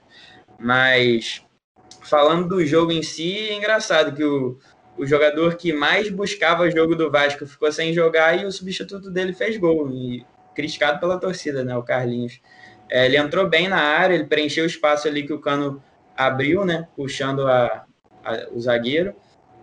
[0.57, 1.45] Mas
[2.01, 4.57] falando do jogo em si, é engraçado que o,
[4.97, 9.33] o jogador que mais buscava jogo do Vasco ficou sem jogar e o substituto dele
[9.33, 9.91] fez gol.
[9.91, 11.75] E criticado pela torcida, né?
[11.75, 12.39] O Carlinhos.
[12.89, 15.83] É, ele entrou bem na área, ele preencheu o espaço ali que o Cano
[16.15, 16.87] abriu, né?
[16.95, 17.85] Puxando a,
[18.23, 19.15] a o zagueiro.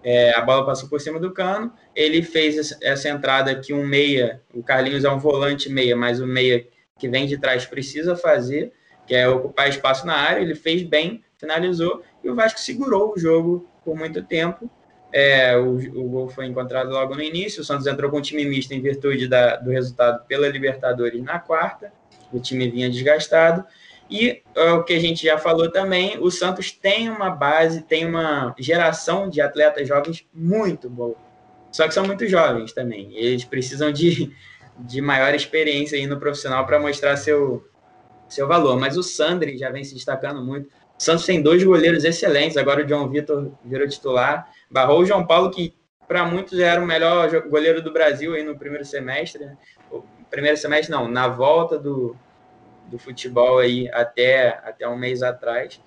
[0.02, 1.72] É, a bola passou por cima do Cano.
[1.94, 6.26] Ele fez essa entrada que um meia, o Carlinhos é um volante meia, mas o
[6.26, 6.66] meia
[6.98, 8.72] que vem de trás precisa fazer,
[9.06, 10.40] que é ocupar espaço na área.
[10.40, 14.70] Ele fez bem, finalizou e o Vasco segurou o jogo por muito tempo
[15.12, 17.62] é, o, o gol foi encontrado logo no início.
[17.62, 21.38] O Santos entrou com um time misto em virtude da, do resultado pela Libertadores na
[21.38, 21.92] quarta.
[22.32, 23.64] O time vinha desgastado.
[24.10, 28.04] E é, o que a gente já falou também, o Santos tem uma base, tem
[28.04, 31.16] uma geração de atletas jovens muito boa.
[31.70, 33.14] Só que são muito jovens também.
[33.14, 34.32] Eles precisam de,
[34.78, 37.64] de maior experiência aí no profissional para mostrar seu,
[38.28, 38.78] seu valor.
[38.78, 40.66] Mas o Sandri já vem se destacando muito.
[40.66, 42.56] O Santos tem dois goleiros excelentes.
[42.56, 44.50] Agora o John Vitor virou titular.
[44.70, 45.74] Barrou o João Paulo, que
[46.06, 49.44] para muitos era o melhor goleiro do Brasil aí no primeiro semestre.
[49.44, 49.56] Né?
[50.30, 52.16] Primeiro semestre, não, na volta do,
[52.86, 55.80] do futebol aí até, até um mês atrás.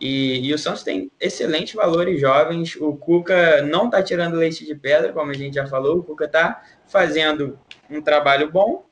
[0.00, 2.76] E, e, o Santos tem excelentes valores jovens.
[2.76, 5.98] O Cuca não está tirando leite de pedra, como a gente já falou.
[5.98, 7.58] O Cuca está fazendo
[7.90, 8.86] um trabalho bom,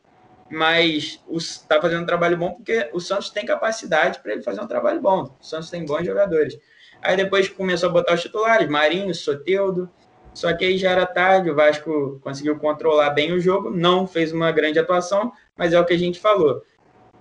[0.50, 4.66] mas está fazendo um trabalho bom porque o Santos tem capacidade para ele fazer um
[4.66, 5.36] trabalho bom.
[5.40, 6.58] O Santos tem bons jogadores.
[7.06, 9.88] Aí depois começou a botar os titulares, Marinho, Soteudo.
[10.34, 14.32] Só que aí já era tarde, o Vasco conseguiu controlar bem o jogo, não fez
[14.32, 16.62] uma grande atuação, mas é o que a gente falou.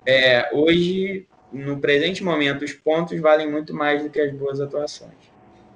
[0.04, 5.14] É, hoje, no presente momento, os pontos valem muito mais do que as boas atuações.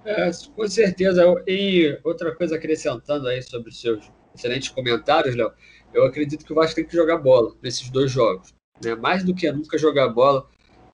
[0.05, 1.23] É, com certeza.
[1.47, 5.53] E outra coisa acrescentando aí sobre os seus excelentes comentários, Léo,
[5.95, 8.53] eu acredito que o Vasco tem que jogar bola nesses dois jogos.
[8.85, 8.95] Né?
[8.97, 10.47] Mais do que nunca jogar bola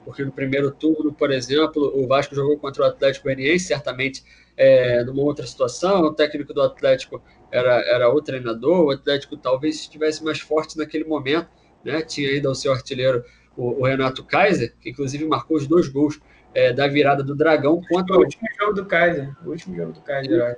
[0.07, 4.23] porque no primeiro turno, por exemplo, o Vasco jogou contra o Atlético Goianiense, certamente
[4.57, 9.75] é, numa outra situação, o técnico do Atlético era, era o treinador, o Atlético talvez
[9.75, 11.49] estivesse mais forte naquele momento,
[11.85, 12.03] né?
[12.03, 13.25] tinha ainda o seu artilheiro,
[13.57, 16.21] o, o Renato Kaiser, que inclusive marcou os dois gols
[16.55, 19.35] é, da virada do Dragão contra o último jogo do Kaiser.
[19.45, 20.57] O último jogo do Kaiser,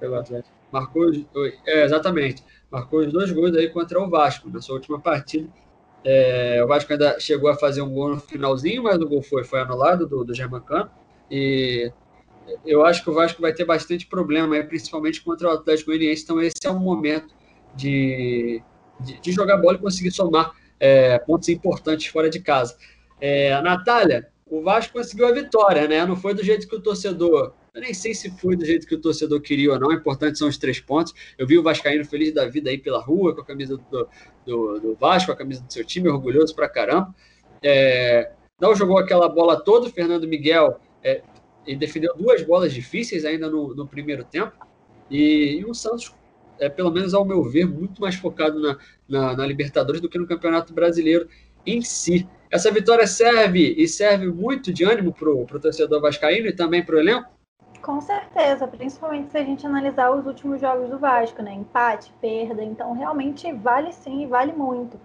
[0.00, 0.52] pelo Atlético.
[0.72, 1.12] Marcou,
[1.64, 2.42] é, exatamente.
[2.68, 5.48] Marcou os dois gols aí contra o Vasco na sua última partida.
[6.04, 9.42] É, o Vasco ainda chegou a fazer um gol no finalzinho, mas o gol foi,
[9.42, 10.90] foi anulado do, do Germancano.
[11.30, 11.90] E
[12.64, 16.24] eu acho que o Vasco vai ter bastante problema, principalmente contra o Atlético Goianiense.
[16.24, 17.34] Então, esse é um momento
[17.74, 18.62] de,
[19.00, 22.76] de, de jogar bola e conseguir somar é, pontos importantes fora de casa.
[23.20, 26.04] É, Natália, o Vasco conseguiu a vitória, né?
[26.04, 27.54] Não foi do jeito que o torcedor.
[27.74, 29.88] Eu nem sei se foi do jeito que o torcedor queria ou não.
[29.88, 31.12] O importante são os três pontos.
[31.36, 34.08] Eu vi o Vascaíno feliz da vida aí pela rua, com a camisa do,
[34.46, 37.12] do, do Vasco, a camisa do seu time, orgulhoso pra caramba.
[37.60, 41.22] É, não jogou aquela bola toda, o Fernando Miguel é,
[41.76, 44.52] defendeu duas bolas difíceis ainda no, no primeiro tempo.
[45.10, 46.14] E, e o Santos,
[46.60, 50.18] é, pelo menos ao meu ver, muito mais focado na, na, na Libertadores do que
[50.18, 51.28] no Campeonato Brasileiro
[51.66, 52.28] em si.
[52.48, 56.94] Essa vitória serve e serve muito de ânimo para o torcedor vascaíno e também para
[56.94, 57.34] o elenco?
[57.84, 61.52] Com certeza, principalmente se a gente analisar os últimos jogos do Vasco, né?
[61.52, 64.98] Empate, perda, então realmente vale sim vale muito.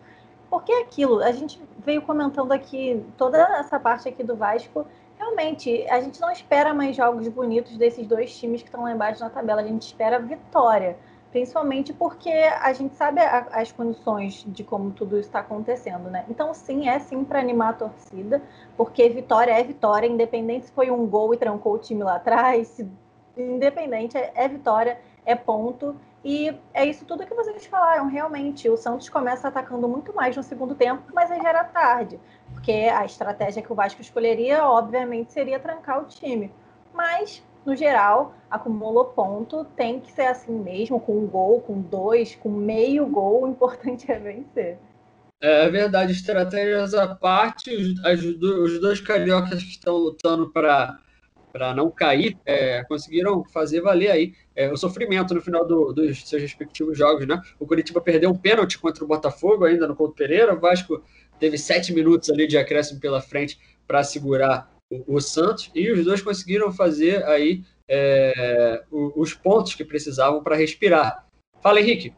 [0.49, 5.85] Porque é aquilo, a gente veio comentando aqui toda essa parte aqui do Vasco, realmente
[5.89, 9.29] a gente não espera mais jogos bonitos desses dois times que estão lá embaixo na
[9.29, 10.95] tabela, a gente espera vitória
[11.31, 16.25] principalmente porque a gente sabe a, as condições de como tudo está acontecendo, né?
[16.29, 18.41] Então, sim, é sim para animar a torcida,
[18.75, 22.67] porque vitória é vitória, independente se foi um gol e trancou o time lá atrás,
[22.69, 22.87] se,
[23.37, 25.95] independente, é, é vitória, é ponto.
[26.23, 28.69] E é isso tudo que vocês falaram, realmente.
[28.69, 32.19] O Santos começa atacando muito mais no segundo tempo, mas aí já era tarde,
[32.53, 36.51] porque a estratégia que o Vasco escolheria, obviamente, seria trancar o time.
[36.93, 42.35] Mas no geral, acumulou ponto, tem que ser assim mesmo, com um gol, com dois,
[42.35, 44.77] com meio gol, o importante é vencer.
[45.41, 50.99] É verdade, estratégias à parte, os, os dois cariocas que estão lutando para
[51.51, 56.27] para não cair, é, conseguiram fazer valer aí é, o sofrimento no final do, dos
[56.27, 57.41] seus respectivos jogos, né?
[57.59, 61.03] O Curitiba perdeu um pênalti contra o Botafogo ainda no Couto Pereira, o Vasco
[61.39, 64.71] teve sete minutos ali de acréscimo pela frente para segurar
[65.07, 71.27] o, Santos, e os dois conseguiram fazer aí é, os pontos que precisavam para respirar.
[71.61, 72.13] Fala, Henrique.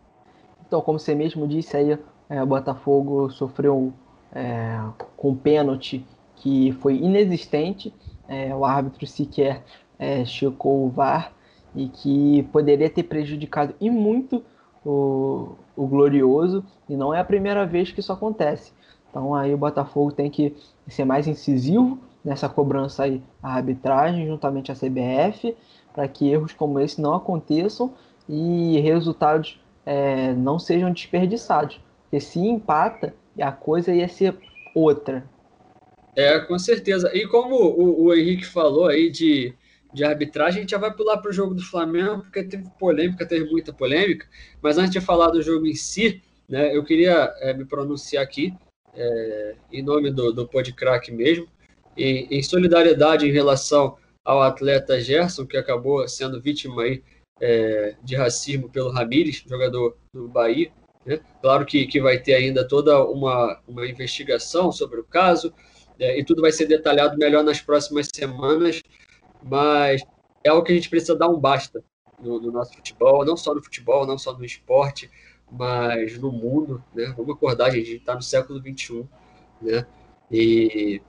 [0.66, 1.98] Então, como você mesmo disse aí,
[2.30, 3.94] é, o Botafogo sofreu
[4.34, 4.80] é,
[5.18, 6.06] com pênalti
[6.36, 7.94] que foi inexistente,
[8.28, 9.64] é, o árbitro sequer
[10.00, 11.34] é, checou o VAR
[11.76, 14.44] e que poderia ter prejudicado e muito
[14.84, 18.74] o, o Glorioso, e não é a primeira vez que isso acontece.
[19.10, 20.56] Então aí o Botafogo tem que
[20.88, 25.56] ser mais incisivo nessa cobrança aí a arbitragem juntamente à CBF
[25.94, 27.94] para que erros como esse não aconteçam
[28.30, 31.80] e resultados é, não sejam desperdiçados.
[32.04, 34.38] Porque se empata, a coisa ia ser
[34.76, 35.26] outra.
[36.16, 37.10] É, com certeza.
[37.16, 39.54] E como o, o Henrique falou aí de,
[39.94, 43.26] de arbitragem, a gente já vai pular para o jogo do Flamengo, porque teve polêmica,
[43.26, 44.28] teve muita polêmica.
[44.62, 48.54] Mas antes de falar do jogo em si, né, eu queria é, me pronunciar aqui,
[48.94, 51.48] é, em nome do, do Podcrack mesmo,
[51.98, 57.04] em, em solidariedade em relação ao atleta Gerson, que acabou sendo vítima aí,
[57.40, 60.72] é, de racismo pelo Ramires, jogador do Bahia.
[61.06, 61.20] Né?
[61.42, 65.54] Claro que, que vai ter ainda toda uma, uma investigação sobre o caso,
[66.00, 68.82] é, e tudo vai ser detalhado melhor nas próximas semanas,
[69.44, 70.02] mas
[70.44, 71.84] é algo que a gente precisa dar um basta
[72.20, 75.10] no, no nosso futebol, não só no futebol, não só no esporte,
[75.52, 76.84] mas no mundo.
[76.94, 77.14] Né?
[77.18, 79.08] Vamos acordar, a gente está no século XXI,
[79.62, 79.86] né?
[80.32, 81.02] E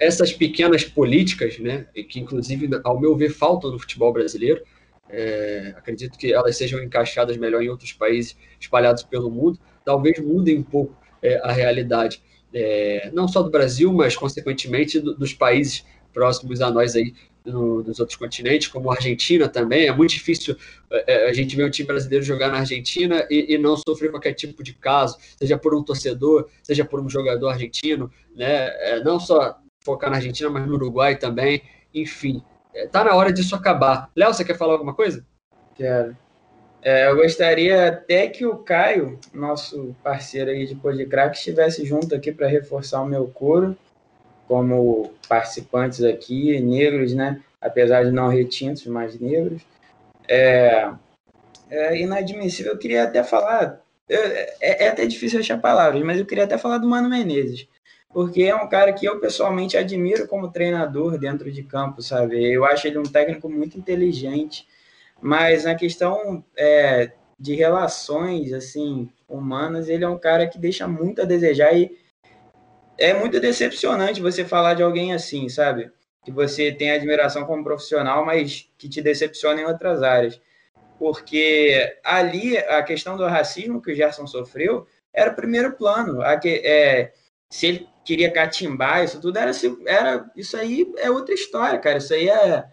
[0.00, 4.62] essas pequenas políticas, né, que inclusive, ao meu ver, faltam no futebol brasileiro,
[5.08, 10.58] é, acredito que elas sejam encaixadas melhor em outros países espalhados pelo mundo, talvez mudem
[10.58, 12.22] um pouco é, a realidade,
[12.52, 17.14] é, não só do Brasil, mas, consequentemente, do, dos países próximos a nós aí,
[17.44, 19.86] no, dos outros continentes, como a Argentina também.
[19.86, 20.56] É muito difícil
[20.90, 24.10] é, é, a gente ver um time brasileiro jogar na Argentina e, e, não sofrer
[24.10, 28.68] qualquer tipo de caso, seja por um torcedor, seja por um jogador argentino, né?
[28.80, 29.58] É, não só
[29.88, 31.62] focar na Argentina, mas no Uruguai também.
[31.94, 32.42] Enfim,
[32.74, 34.10] está é, na hora disso acabar.
[34.14, 35.24] Léo, você quer falar alguma coisa?
[35.74, 36.14] Quero.
[36.82, 42.30] É, eu gostaria até que o Caio, nosso parceiro aí de Podcrack, estivesse junto aqui
[42.30, 43.76] para reforçar o meu coro,
[44.46, 47.40] como participantes aqui, negros, né?
[47.60, 49.62] Apesar de não retintos, mas negros.
[50.28, 50.90] É,
[51.70, 52.72] é inadmissível.
[52.72, 56.76] Eu queria até falar, é, é até difícil achar palavras, mas eu queria até falar
[56.76, 57.66] do Mano Menezes
[58.10, 62.42] porque é um cara que eu pessoalmente admiro como treinador dentro de campo, sabe?
[62.52, 64.66] Eu acho ele um técnico muito inteligente,
[65.20, 71.22] mas na questão é, de relações, assim, humanas, ele é um cara que deixa muito
[71.22, 71.96] a desejar e
[72.98, 75.90] é muito decepcionante você falar de alguém assim, sabe?
[76.24, 80.40] Que você tem admiração como profissional, mas que te decepciona em outras áreas.
[80.98, 86.20] Porque ali a questão do racismo que o Gerson sofreu era o primeiro plano.
[86.22, 87.12] A que, é,
[87.50, 89.52] se ele queria catimbar isso tudo, era,
[89.86, 91.98] era isso aí é outra história, cara.
[91.98, 92.64] Isso aí é,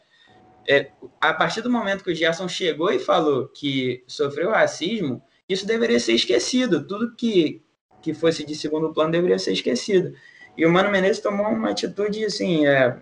[0.67, 5.65] é a partir do momento que o Gerson chegou e falou que sofreu racismo, isso
[5.65, 6.85] deveria ser esquecido.
[6.85, 7.61] Tudo que,
[8.01, 10.15] que fosse de segundo plano deveria ser esquecido.
[10.57, 12.97] E o Mano Menezes tomou uma atitude, assim, é,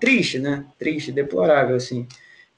[0.00, 0.66] triste, né?
[0.78, 2.08] Triste, deplorável, assim,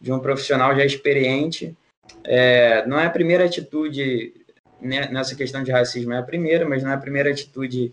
[0.00, 1.76] de um profissional já experiente.
[2.24, 4.45] É, não é a primeira atitude
[4.80, 7.92] né, nessa questão de racismo, é a primeira, mas não é a primeira atitude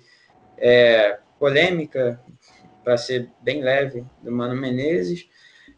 [0.58, 2.20] é, polêmica,
[2.84, 5.30] para ser bem leve, do Mano Menezes.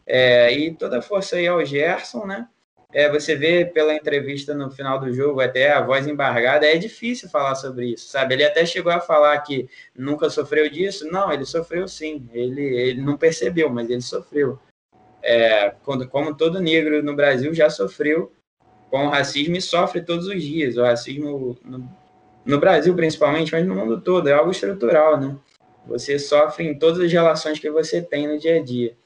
[0.06, 2.48] É, e toda a força aí ao Gerson, né?
[2.92, 7.28] É, você vê pela entrevista no final do jogo, até a voz embargada, é difícil
[7.28, 8.34] falar sobre isso, sabe?
[8.34, 11.06] Ele até chegou a falar que nunca sofreu disso.
[11.10, 12.28] Não, ele sofreu sim.
[12.32, 14.58] Ele, ele não percebeu, mas ele sofreu.
[15.22, 18.32] É, quando, como todo negro no Brasil já sofreu
[18.90, 20.76] com o racismo e sofre todos os dias.
[20.76, 21.88] O racismo no,
[22.44, 25.36] no Brasil, principalmente, mas no mundo todo, é algo estrutural, né?
[25.86, 28.96] Você sofre em todas as relações que você tem no dia a dia.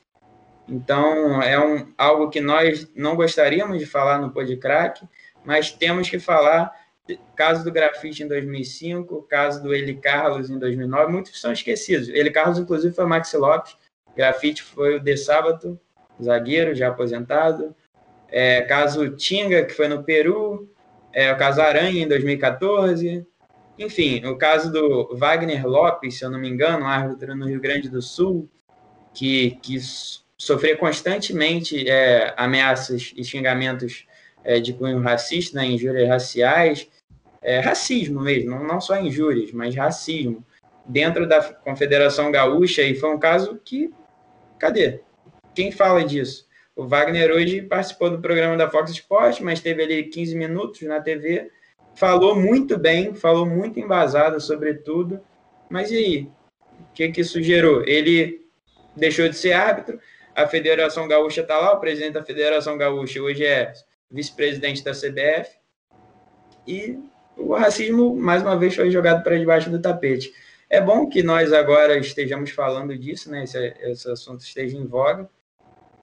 [0.69, 5.07] Então, é um, algo que nós não gostaríamos de falar no Podcrack,
[5.45, 6.79] mas temos que falar.
[7.35, 12.09] Caso do grafite em 2005, caso do Eli Carlos em 2009, muitos são esquecidos.
[12.09, 13.77] Eli Carlos, inclusive, foi Maxi Lopes.
[14.15, 15.81] Grafite foi o De Sábado,
[16.23, 17.75] zagueiro, já aposentado.
[18.31, 20.69] É, caso Tinga, que foi no Peru.
[21.13, 23.27] É, o caso Aranha, em 2014.
[23.79, 27.89] Enfim, o caso do Wagner Lopes, se eu não me engano, árbitro no Rio Grande
[27.89, 28.49] do Sul,
[29.15, 29.79] que, que
[30.37, 34.07] sofria constantemente é, ameaças e xingamentos
[34.45, 36.89] é, de cunho racista, né, injúrias raciais,
[37.43, 40.45] é, racismo mesmo, não só injúrias, mas racismo,
[40.85, 43.93] dentro da Confederação Gaúcha, e foi um caso que,
[44.59, 45.01] cadê?
[45.55, 46.47] Quem fala disso?
[46.81, 50.99] O Wagner hoje participou do programa da Fox Sports, mas teve ali 15 minutos na
[50.99, 51.51] TV,
[51.95, 55.21] falou muito bem, falou muito embasado sobre tudo,
[55.69, 56.29] mas e aí?
[56.81, 57.87] O que, que isso gerou?
[57.87, 58.47] Ele
[58.97, 60.01] deixou de ser árbitro,
[60.35, 63.75] a Federação Gaúcha está lá, o presidente da Federação Gaúcha hoje é
[64.11, 65.51] vice-presidente da CBF,
[66.67, 66.99] e
[67.37, 70.33] o racismo, mais uma vez, foi jogado para debaixo do tapete.
[70.71, 73.45] É bom que nós agora estejamos falando disso, né?
[73.45, 75.29] Esse, esse assunto esteja em voga,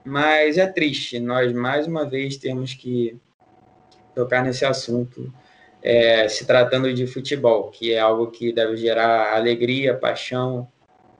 [0.07, 3.19] mas é triste nós, mais uma vez, temos que
[4.15, 5.31] tocar nesse assunto,
[5.83, 10.67] é, se tratando de futebol, que é algo que deve gerar alegria, paixão,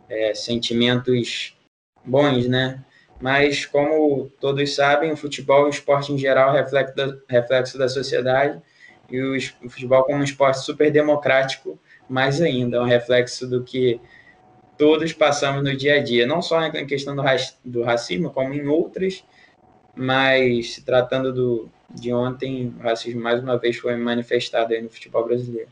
[0.09, 1.57] é, sentimentos
[2.05, 2.81] bons, né?
[3.19, 7.89] mas como todos sabem, o futebol e o esporte em geral reflexo da, reflexo da
[7.89, 8.61] sociedade
[9.09, 11.77] e o, o, futebol como um esporte super democrático,
[12.07, 13.99] mais ainda, é um reflexo do que
[14.78, 17.23] todos passamos no dia a dia, não só em questão do,
[17.65, 19.23] do racismo, como em outras,
[19.95, 24.89] mas se tratando do, de ontem, o racismo mais uma vez foi manifestado aí no
[24.89, 25.69] futebol brasileiro.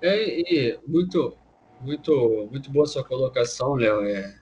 [0.00, 1.36] É, muito,
[1.80, 4.04] muito, muito boa sua colocação, Léo.
[4.04, 4.34] É,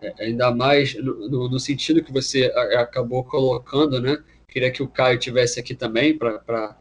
[0.00, 4.22] é, ainda mais no, no, sentido que você acabou colocando, né?
[4.48, 6.76] Queria que o Caio tivesse aqui também para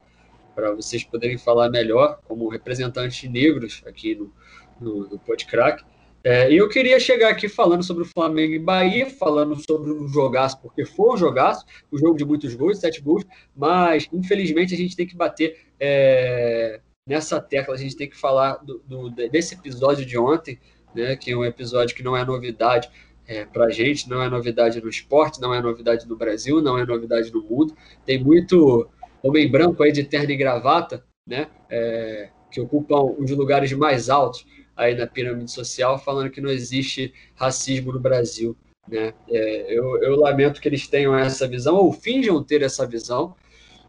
[0.75, 4.33] vocês poderem falar melhor como representantes negros aqui no,
[4.79, 5.83] no, no Podcrack.
[6.25, 10.07] É, e eu queria chegar aqui falando sobre o Flamengo e Bahia, falando sobre um
[10.07, 11.63] jogaço, porque foi um jogaço,
[11.93, 13.23] um jogo de muitos gols, sete gols,
[13.55, 18.55] mas infelizmente a gente tem que bater é, nessa tecla, a gente tem que falar
[18.55, 20.59] do, do, desse episódio de ontem,
[20.95, 22.89] né, que é um episódio que não é novidade
[23.27, 26.79] é, para a gente, não é novidade no esporte, não é novidade no Brasil, não
[26.79, 27.77] é novidade no mundo.
[28.03, 28.89] Tem muito
[29.21, 34.43] homem branco aí de terno e gravata, né, é, que ocupam os lugares mais altos
[34.75, 38.55] aí na pirâmide social, falando que não existe racismo no Brasil.
[38.87, 39.13] Né?
[39.29, 43.35] É, eu, eu, lamento que eles tenham essa visão, ou finjam ter essa visão.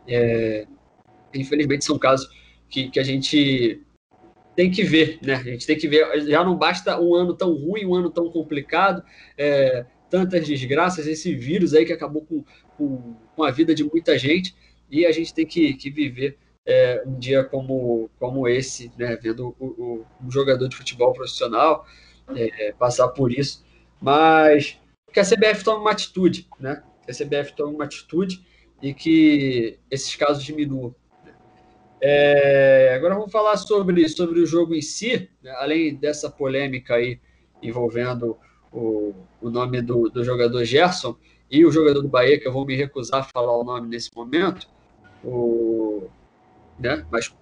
[0.08, 0.66] É,
[1.34, 2.28] infelizmente, são casos
[2.68, 3.82] que, que a gente
[4.54, 5.34] tem que ver, né?
[5.34, 6.26] A gente tem que ver.
[6.26, 9.02] Já não basta um ano tão ruim, um ano tão complicado,
[9.36, 12.44] é, tantas desgraças, esse vírus aí que acabou com,
[12.76, 14.56] com, com, a vida de muita gente,
[14.90, 19.16] e a gente tem que, que viver é, um dia como, como esse, né?
[19.16, 21.86] Vendo o, o, um jogador de futebol profissional
[22.34, 23.64] é, passar por isso.
[24.00, 24.78] Mas
[25.12, 26.82] que a CBF tome uma atitude, né?
[27.04, 28.44] Que a CBF tome uma atitude
[28.82, 30.94] e que esses casos diminuam.
[32.00, 35.50] É, agora vamos falar sobre, sobre o jogo em si, né?
[35.52, 37.18] além dessa polêmica aí
[37.62, 38.36] envolvendo
[38.70, 41.16] o, o nome do, do jogador Gerson
[41.50, 44.10] e o jogador do Bahia, que eu vou me recusar a falar o nome nesse
[44.14, 44.68] momento,
[45.24, 46.08] o,
[46.78, 47.04] né?
[47.10, 47.34] mas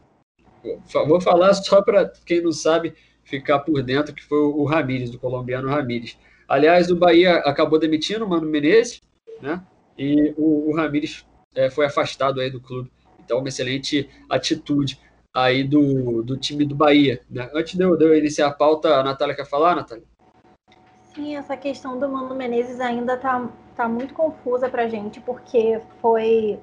[1.06, 5.18] vou falar só para quem não sabe ficar por dentro, que foi o Ramírez, o
[5.18, 6.18] colombiano Ramírez.
[6.48, 9.00] Aliás, o Bahia acabou demitindo o Mano Menezes,
[9.40, 9.62] né?
[9.96, 12.90] E o, o Ramírez é, foi afastado aí do clube.
[13.24, 15.00] Então, uma excelente atitude
[15.32, 17.20] aí do, do time do Bahia.
[17.30, 17.50] Né?
[17.54, 20.04] Antes de eu, de eu iniciar a pauta, a Natália quer falar, Natália?
[21.14, 26.58] Sim, essa questão do Mano Menezes ainda tá, tá muito confusa pra gente, porque foi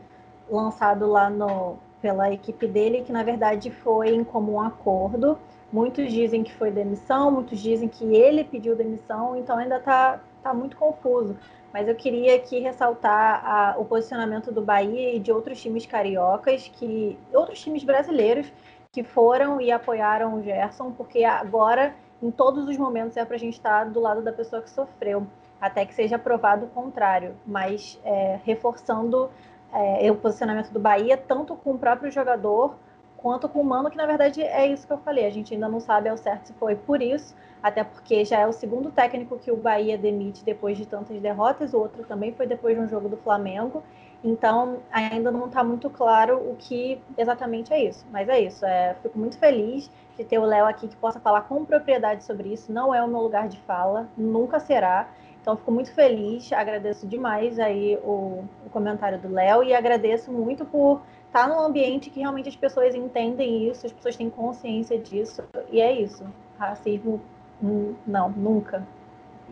[0.49, 5.37] lançado lá no, pela equipe dele, que na verdade foi em comum acordo.
[5.71, 10.53] Muitos dizem que foi demissão, muitos dizem que ele pediu demissão, então ainda está tá
[10.53, 11.37] muito confuso.
[11.71, 16.67] Mas eu queria aqui ressaltar a, o posicionamento do Bahia e de outros times cariocas,
[16.67, 18.51] que outros times brasileiros
[18.91, 23.39] que foram e apoiaram o Gerson, porque agora, em todos os momentos, é para a
[23.39, 25.25] gente estar do lado da pessoa que sofreu,
[25.61, 29.29] até que seja provado o contrário, mas é, reforçando
[29.73, 32.75] é, o posicionamento do Bahia, tanto com o próprio jogador
[33.17, 35.25] quanto com o Mano, que na verdade é isso que eu falei.
[35.25, 38.47] A gente ainda não sabe ao certo se foi por isso, até porque já é
[38.47, 42.47] o segundo técnico que o Bahia demite depois de tantas derrotas, o outro também foi
[42.47, 43.83] depois de um jogo do Flamengo.
[44.23, 48.05] Então, ainda não está muito claro o que exatamente é isso.
[48.11, 48.63] Mas é isso.
[48.63, 52.53] É, fico muito feliz de ter o Léo aqui que possa falar com propriedade sobre
[52.53, 52.71] isso.
[52.71, 55.09] Não é o meu lugar de fala, nunca será.
[55.41, 60.63] Então, fico muito feliz, agradeço demais aí o, o comentário do Léo e agradeço muito
[60.65, 65.41] por estar num ambiente que realmente as pessoas entendem isso, as pessoas têm consciência disso,
[65.71, 66.23] e é isso.
[66.59, 67.19] Racismo,
[67.61, 68.87] hum, não, nunca.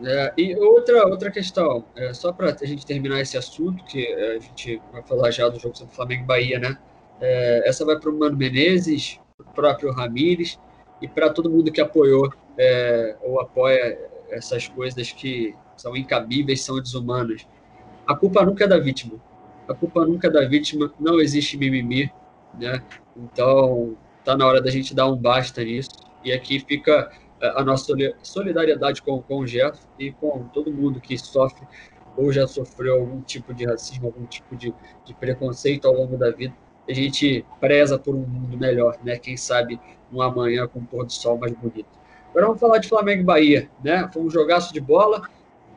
[0.04, 4.36] É, e outra, outra questão, é, só para a gente terminar esse assunto, que é,
[4.36, 6.78] a gente vai falar já do jogo sobre Flamengo e Bahia, né?
[7.20, 10.58] É, essa vai para o Mano Menezes, o próprio Ramires
[11.02, 13.98] e para todo mundo que apoiou é, ou apoia
[14.30, 17.46] essas coisas que são incabíveis, são desumanas.
[18.06, 19.14] A culpa nunca é da vítima.
[19.66, 22.12] A culpa nunca é da vítima, não existe mimimi,
[22.58, 22.82] né?
[23.16, 25.90] Então, tá na hora da gente dar um basta nisso.
[26.24, 27.10] E aqui fica
[27.40, 31.66] é, a nossa solidariedade com, com o Jeff e com todo mundo que sofre
[32.16, 34.74] ou já sofreu algum tipo de racismo, algum tipo de,
[35.04, 36.52] de preconceito ao longo da vida.
[36.88, 39.16] A gente preza por um mundo melhor, né?
[39.16, 39.80] Quem sabe
[40.12, 41.88] um amanhã com um pôr do sol mais bonito.
[42.30, 44.10] Agora vamos falar de Flamengo e Bahia, né?
[44.12, 45.22] Foi um jogaço de bola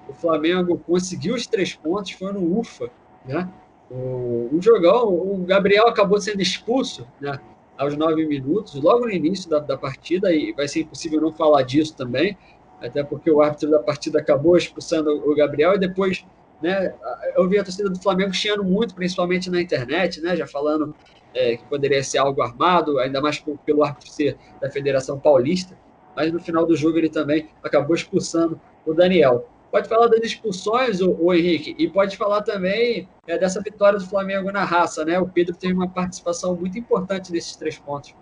[0.08, 2.90] o Flamengo conseguiu os três pontos, foi no UFA,
[3.26, 3.50] né?
[3.90, 7.40] O, jogão, o Gabriel acabou sendo expulso, né?
[7.78, 11.64] Aos nove minutos, logo no início da, da partida, e vai ser impossível não falar
[11.64, 12.38] disso também,
[12.82, 16.26] até porque o árbitro da partida acabou expulsando o Gabriel e depois,
[16.62, 16.94] né?
[17.36, 20.36] Eu vi a torcida do Flamengo chiando muito, principalmente na internet, né?
[20.36, 20.96] Já falando
[21.34, 25.78] é, que poderia ser algo armado, ainda mais pelo árbitro ser da Federação Paulista,
[26.16, 29.50] mas no final do jogo ele também acabou expulsando o Daniel.
[29.74, 34.06] Pode falar das expulsões, o, o Henrique, e pode falar também é, dessa vitória do
[34.06, 35.18] Flamengo na raça, né?
[35.18, 38.14] O Pedro teve uma participação muito importante nesses três pontos.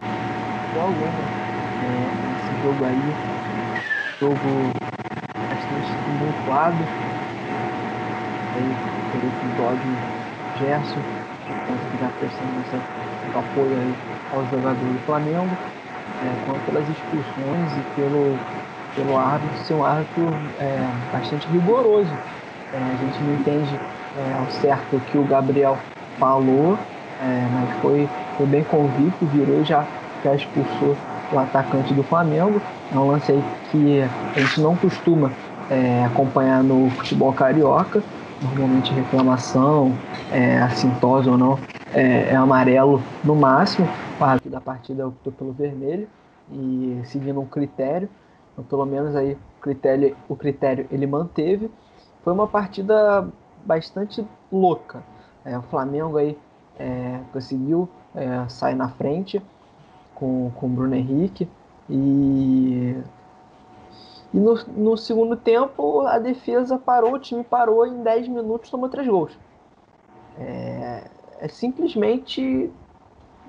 [0.00, 1.08] Alguma.
[1.82, 1.98] É,
[2.38, 3.02] esse jogo aí,
[4.20, 4.36] jogo
[5.50, 6.78] bastante tumultuado.
[8.54, 8.62] Aí,
[9.10, 9.90] pelo episódio
[10.60, 11.02] Gerson,
[11.90, 12.76] que já prestando esse
[13.36, 13.92] apoio aí
[14.30, 15.50] aos jogadores do Flamengo,
[16.22, 18.61] é, quanto pelas expulsões e pelo
[18.94, 20.28] pelo árbitro ser um árbitro
[20.60, 22.12] é, bastante rigoroso.
[22.72, 23.80] É, a gente não entende
[24.16, 25.78] é, ao certo o que o Gabriel
[26.18, 26.78] falou,
[27.20, 29.86] é, mas foi, foi bem convicto, virou já,
[30.24, 30.96] já expulsou
[31.32, 32.60] o atacante do Flamengo.
[32.92, 34.02] É um lance aí que
[34.36, 35.30] a gente não costuma
[35.70, 38.02] é, acompanhar no futebol carioca.
[38.42, 39.92] Normalmente reclamação,
[40.32, 41.58] é, assintosa ou não,
[41.94, 43.88] é, é amarelo no máximo.
[44.18, 46.08] O árbitro da partida optou pelo vermelho
[46.50, 48.08] e seguindo um critério.
[48.52, 51.70] Então, pelo menos aí o critério, o critério ele manteve.
[52.22, 53.28] Foi uma partida
[53.64, 55.02] bastante louca.
[55.44, 56.38] É, o Flamengo aí
[56.78, 59.42] é, conseguiu é, sair na frente
[60.14, 61.48] com, o Bruno Henrique
[61.90, 62.96] e,
[64.32, 68.88] e no, no, segundo tempo a defesa parou, o time parou em 10 minutos tomou
[68.88, 69.36] três gols.
[70.38, 71.04] É,
[71.40, 72.70] é simplesmente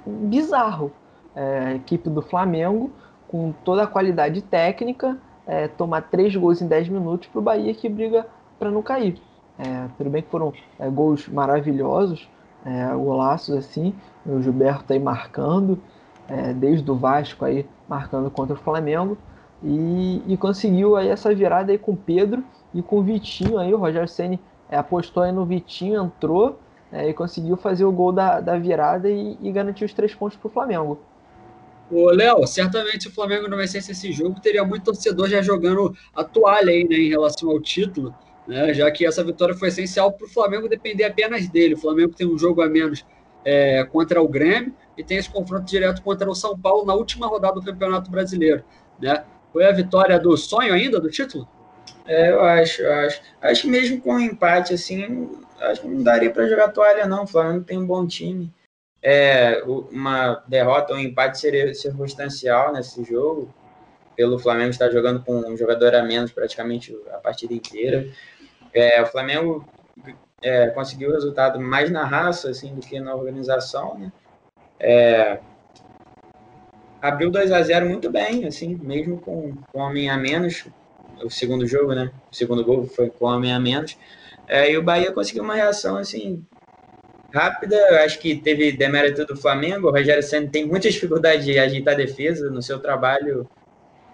[0.06, 0.92] bizarro.
[1.36, 2.92] É, a equipe do Flamengo
[3.34, 5.18] com toda a qualidade técnica,
[5.48, 8.28] é, tomar três gols em 10 minutos para o Bahia que briga
[8.60, 9.20] para não cair.
[9.58, 12.30] É, tudo bem que foram é, gols maravilhosos,
[12.64, 15.80] é, golaços assim, o Gilberto aí marcando,
[16.28, 19.18] é, desde o Vasco aí marcando contra o Flamengo,
[19.64, 23.74] e, e, conseguiu aí essa virada aí com o Pedro e com o Vitinho aí,
[23.74, 26.60] o Rogério Ceni é, apostou aí no Vitinho, entrou
[26.92, 30.48] e conseguiu fazer o gol da, da virada e, e garantir os três pontos para
[30.48, 31.00] o Flamengo.
[31.92, 36.24] Ô, Léo, certamente o Flamengo não vencesse esse jogo, teria muito torcedor já jogando a
[36.24, 38.16] toalha aí, né, em relação ao título,
[38.48, 41.76] né, já que essa vitória foi essencial para o Flamengo depender apenas dele.
[41.76, 43.06] O Flamengo tem um jogo a menos
[43.46, 47.28] é, contra o Grêmio e tem esse confronto direto contra o São Paulo na última
[47.28, 48.64] rodada do Campeonato Brasileiro.
[49.00, 49.24] né?
[49.52, 51.48] Foi a vitória do sonho ainda, do título?
[52.06, 53.22] É, eu acho, eu acho.
[53.42, 55.30] Acho que mesmo com um empate, assim,
[55.60, 57.24] acho que não daria para jogar toalha, não.
[57.24, 58.52] O Flamengo tem um bom time.
[59.06, 63.54] É, uma derrota um empate seria circunstancial nesse jogo,
[64.16, 68.08] pelo Flamengo estar jogando com um jogador a menos praticamente a partida inteira.
[68.74, 69.68] É, o Flamengo
[70.42, 73.98] é, conseguiu o resultado mais na raça assim, do que na organização.
[74.00, 74.12] Né?
[74.80, 75.40] É,
[77.02, 80.66] abriu 2 a 0 muito bem, assim, mesmo com, com homem a menos.
[81.22, 82.12] O segundo jogo, né?
[82.32, 83.98] O segundo gol foi com homem a menos.
[84.48, 86.46] É, e o Bahia conseguiu uma reação assim
[87.34, 87.78] rápida.
[88.04, 89.88] Acho que teve demérito do Flamengo.
[89.88, 93.50] O Rogério Senna tem muita dificuldade de ajeitar a defesa no seu trabalho.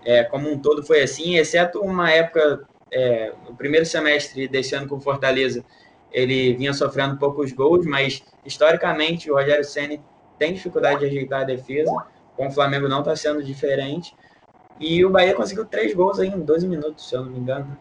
[0.05, 4.87] É, como um todo foi assim, exceto uma época, é, o primeiro semestre desse ano
[4.87, 5.63] com Fortaleza,
[6.09, 9.99] ele vinha sofrendo poucos gols, mas historicamente o Rogério Senna
[10.37, 11.91] tem dificuldade de ajeitar a defesa.
[12.37, 14.15] Com o Flamengo não está sendo diferente.
[14.79, 17.77] E o Bahia conseguiu três gols aí em 12 minutos, se eu não me engano.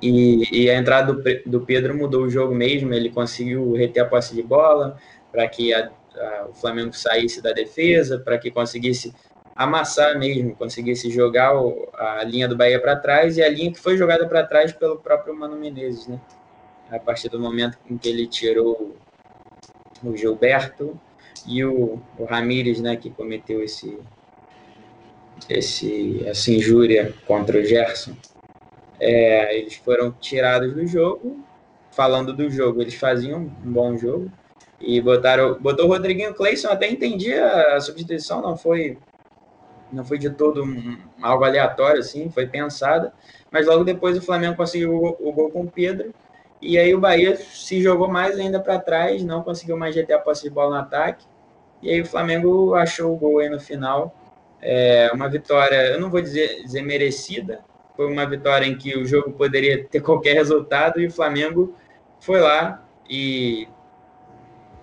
[0.00, 2.92] E, e a entrada do, do, Pedro mudou o jogo mesmo.
[2.92, 4.96] Ele conseguiu reter a posse de bola
[5.32, 9.14] para que a, a, o Flamengo saísse da defesa, para que conseguisse
[9.54, 13.80] amassar mesmo, conseguisse jogar o, a linha do Bahia para trás e a linha que
[13.80, 16.20] foi jogada para trás pelo próprio Mano Menezes, né?
[16.90, 18.94] A partir do momento em que ele tirou
[20.04, 20.98] o Gilberto
[21.46, 23.98] e o, o Ramires, né, que cometeu esse,
[25.48, 28.14] esse, essa injúria contra o Gerson,
[29.00, 31.44] é, eles foram tirados do jogo.
[31.90, 34.30] Falando do jogo, eles faziam um bom jogo.
[34.80, 38.98] E botaram, botou o Rodriguinho Cleison, até entendi a, a substituição, não foi
[39.92, 43.12] não foi de todo um, algo aleatório, assim, foi pensada.
[43.50, 46.12] Mas logo depois o Flamengo conseguiu o, o gol com o Pedro.
[46.60, 50.18] E aí o Bahia se jogou mais ainda para trás, não conseguiu mais reter a
[50.18, 51.24] posse de bola no ataque.
[51.82, 54.14] E aí o Flamengo achou o gol aí no final.
[54.60, 57.60] É uma vitória, eu não vou dizer, dizer merecida,
[57.96, 61.74] foi uma vitória em que o jogo poderia ter qualquer resultado e o Flamengo
[62.20, 63.66] foi lá e,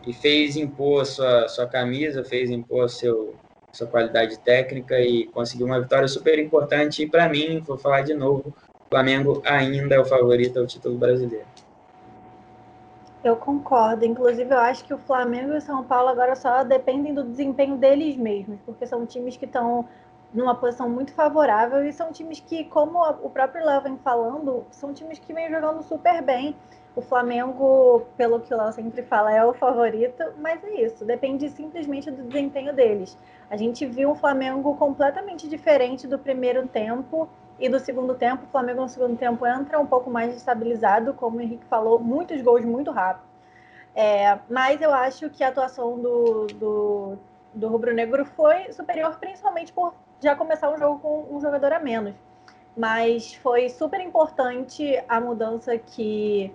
[0.05, 3.35] e fez impor sua, sua camisa, fez impor seu,
[3.71, 7.03] sua qualidade técnica e conseguiu uma vitória super importante.
[7.03, 10.97] E para mim, vou falar de novo, o Flamengo ainda é o favorito ao título
[10.97, 11.45] brasileiro.
[13.23, 14.03] Eu concordo.
[14.03, 17.77] Inclusive, eu acho que o Flamengo e o São Paulo agora só dependem do desempenho
[17.77, 19.87] deles mesmos, porque são times que estão
[20.33, 24.93] numa posição muito favorável e são times que, como o próprio Léo vem falando, são
[24.93, 26.55] times que vêm jogando super bem.
[26.95, 31.49] O Flamengo, pelo que o Léo sempre fala, é o favorito, mas é isso, depende
[31.49, 33.17] simplesmente do desempenho deles.
[33.49, 37.27] A gente viu um Flamengo completamente diferente do primeiro tempo
[37.59, 38.43] e do segundo tempo.
[38.43, 42.41] O Flamengo no segundo tempo entra um pouco mais estabilizado, como o Henrique falou, muitos
[42.41, 43.25] gols muito rápido.
[43.95, 47.17] É, mas eu acho que a atuação do, do,
[47.53, 49.93] do Rubro Negro foi superior, principalmente por
[50.23, 52.15] já começar um jogo com um jogador a menos.
[52.75, 56.51] Mas foi super importante a mudança que,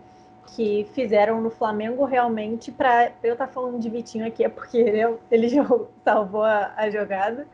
[0.47, 4.79] que fizeram no Flamengo realmente para eu estar tá falando de Vitinho aqui, é porque
[4.79, 5.49] ele, ele
[6.03, 7.47] salvou a, a jogada.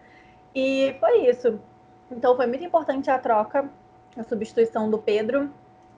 [0.54, 1.60] E foi isso.
[2.10, 3.68] Então foi muito importante a troca,
[4.16, 5.50] a substituição do Pedro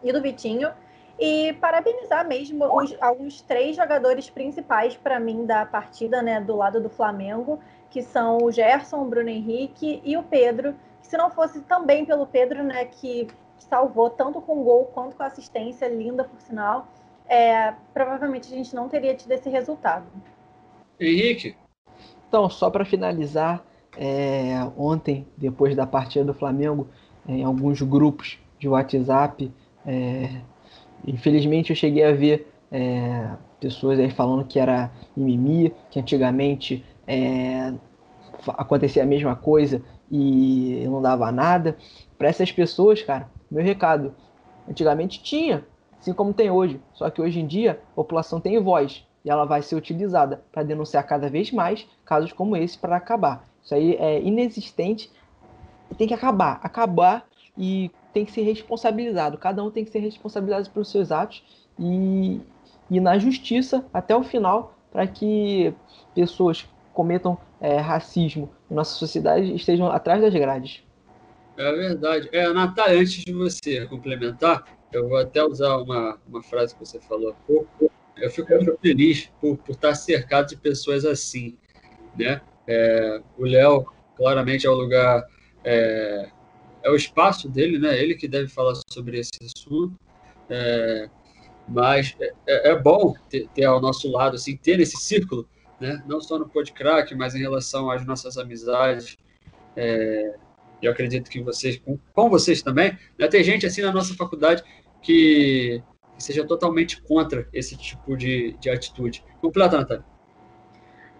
[0.02, 0.70] e do Vitinho.
[1.18, 6.80] E parabenizar mesmo os, alguns três jogadores principais para mim da partida, né, do lado
[6.80, 7.58] do Flamengo,
[7.90, 10.74] que são o Gerson, o Bruno Henrique e o Pedro.
[11.00, 13.28] Que se não fosse também pelo Pedro, né, que
[13.58, 16.88] salvou tanto com gol quanto com assistência, linda por sinal,
[17.28, 20.06] é, provavelmente a gente não teria tido esse resultado.
[21.00, 21.56] Henrique?
[22.28, 23.64] Então, só para finalizar,
[23.96, 26.88] é, ontem, depois da partida do Flamengo,
[27.28, 29.52] em alguns grupos de WhatsApp,
[29.84, 30.40] é,
[31.06, 33.30] infelizmente eu cheguei a ver é,
[33.60, 37.72] pessoas aí falando que era mimimi, que antigamente é,
[38.48, 41.76] acontecia a mesma coisa e não dava nada.
[42.18, 44.14] Para essas pessoas, cara, meu recado,
[44.68, 45.64] antigamente tinha,
[45.98, 49.44] assim como tem hoje, só que hoje em dia a população tem voz e ela
[49.44, 53.44] vai ser utilizada para denunciar cada vez mais casos como esse para acabar.
[53.62, 55.10] Isso aí é inexistente
[55.94, 57.26] tem que acabar, acabar
[57.56, 59.38] e tem que ser responsabilizado.
[59.38, 61.42] Cada um tem que ser responsabilizado pelos seus atos
[61.78, 62.40] e,
[62.90, 65.72] e na justiça até o final para que
[66.14, 66.66] pessoas
[66.96, 70.82] cometam é, racismo em nossa sociedade estejam atrás das grades.
[71.58, 72.28] É verdade.
[72.32, 76.98] É, Natália, antes de você complementar, eu vou até usar uma, uma frase que você
[76.98, 77.92] falou há pouco.
[78.16, 81.58] Eu fico muito feliz por, por estar cercado de pessoas assim.
[82.18, 82.40] Né?
[82.66, 83.84] É, o Léo,
[84.16, 85.22] claramente, é o lugar,
[85.62, 86.30] é,
[86.82, 87.98] é, o espaço dele, né?
[88.02, 89.94] ele que deve falar sobre esse assunto.
[90.48, 91.10] É,
[91.68, 95.46] mas é, é, é bom ter, ter, ao nosso lado, assim, ter esse círculo
[95.80, 96.02] né?
[96.06, 99.18] não só no Podcrack, mas em relação às nossas amizades,
[99.76, 100.34] é,
[100.82, 104.62] eu acredito que vocês, com, com vocês também, né, tem gente assim na nossa faculdade
[105.02, 105.82] que,
[106.14, 109.24] que seja totalmente contra esse tipo de, de atitude.
[109.40, 110.04] Completa, Natália.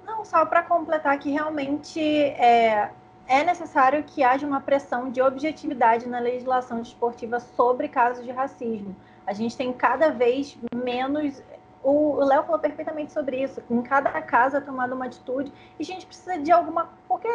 [0.07, 2.91] Não, só para completar que realmente é,
[3.29, 8.97] é necessário que haja uma pressão de objetividade na legislação desportiva sobre casos de racismo.
[9.27, 11.43] A gente tem cada vez menos.
[11.89, 13.63] O Léo falou perfeitamente sobre isso.
[13.71, 15.53] Em cada casa tomando uma atitude.
[15.79, 16.91] E a gente precisa de alguma.
[17.07, 17.29] Porque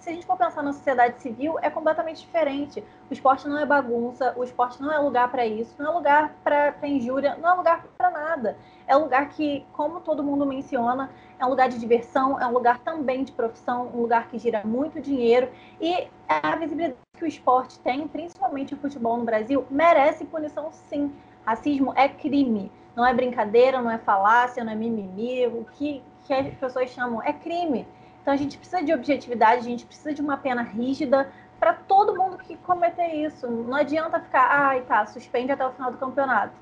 [0.00, 2.82] se a gente for pensar na sociedade civil, é completamente diferente.
[3.08, 6.34] O esporte não é bagunça, o esporte não é lugar para isso, não é lugar
[6.42, 8.56] para injúria, não é lugar para nada.
[8.88, 12.80] É lugar que, como todo mundo menciona, é um lugar de diversão, é um lugar
[12.80, 15.48] também de profissão, um lugar que gira muito dinheiro.
[15.80, 21.14] E a visibilidade que o esporte tem, principalmente o futebol no Brasil, merece punição sim.
[21.46, 25.46] Racismo é crime, não é brincadeira, não é falácia, não é mimimi.
[25.46, 27.86] O que, que as pessoas chamam é crime.
[28.22, 32.16] Então a gente precisa de objetividade, a gente precisa de uma pena rígida para todo
[32.16, 33.46] mundo que cometer isso.
[33.48, 36.54] Não adianta ficar, ai, tá, suspende até o final do campeonato.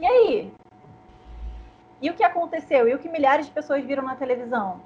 [0.00, 0.52] E aí?
[2.00, 2.88] E o que aconteceu?
[2.88, 4.80] E o que milhares de pessoas viram na televisão?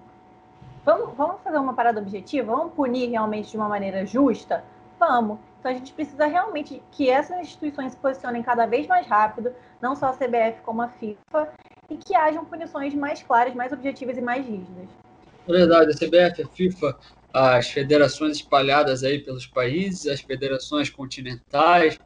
[0.85, 2.57] Vamos, vamos fazer uma parada objetiva?
[2.57, 4.65] Vamos punir realmente de uma maneira justa?
[4.99, 5.39] Vamos.
[5.63, 9.95] Então a gente precisa realmente que essas instituições se posicionem cada vez mais rápido, não
[9.95, 11.53] só a CBF como a FIFA,
[11.89, 14.89] e que hajam punições mais claras, mais objetivas e mais rígidas.
[15.47, 16.99] Na verdade, a CBF, a FIFA,
[17.33, 21.97] as federações espalhadas aí pelos países, as federações continentais,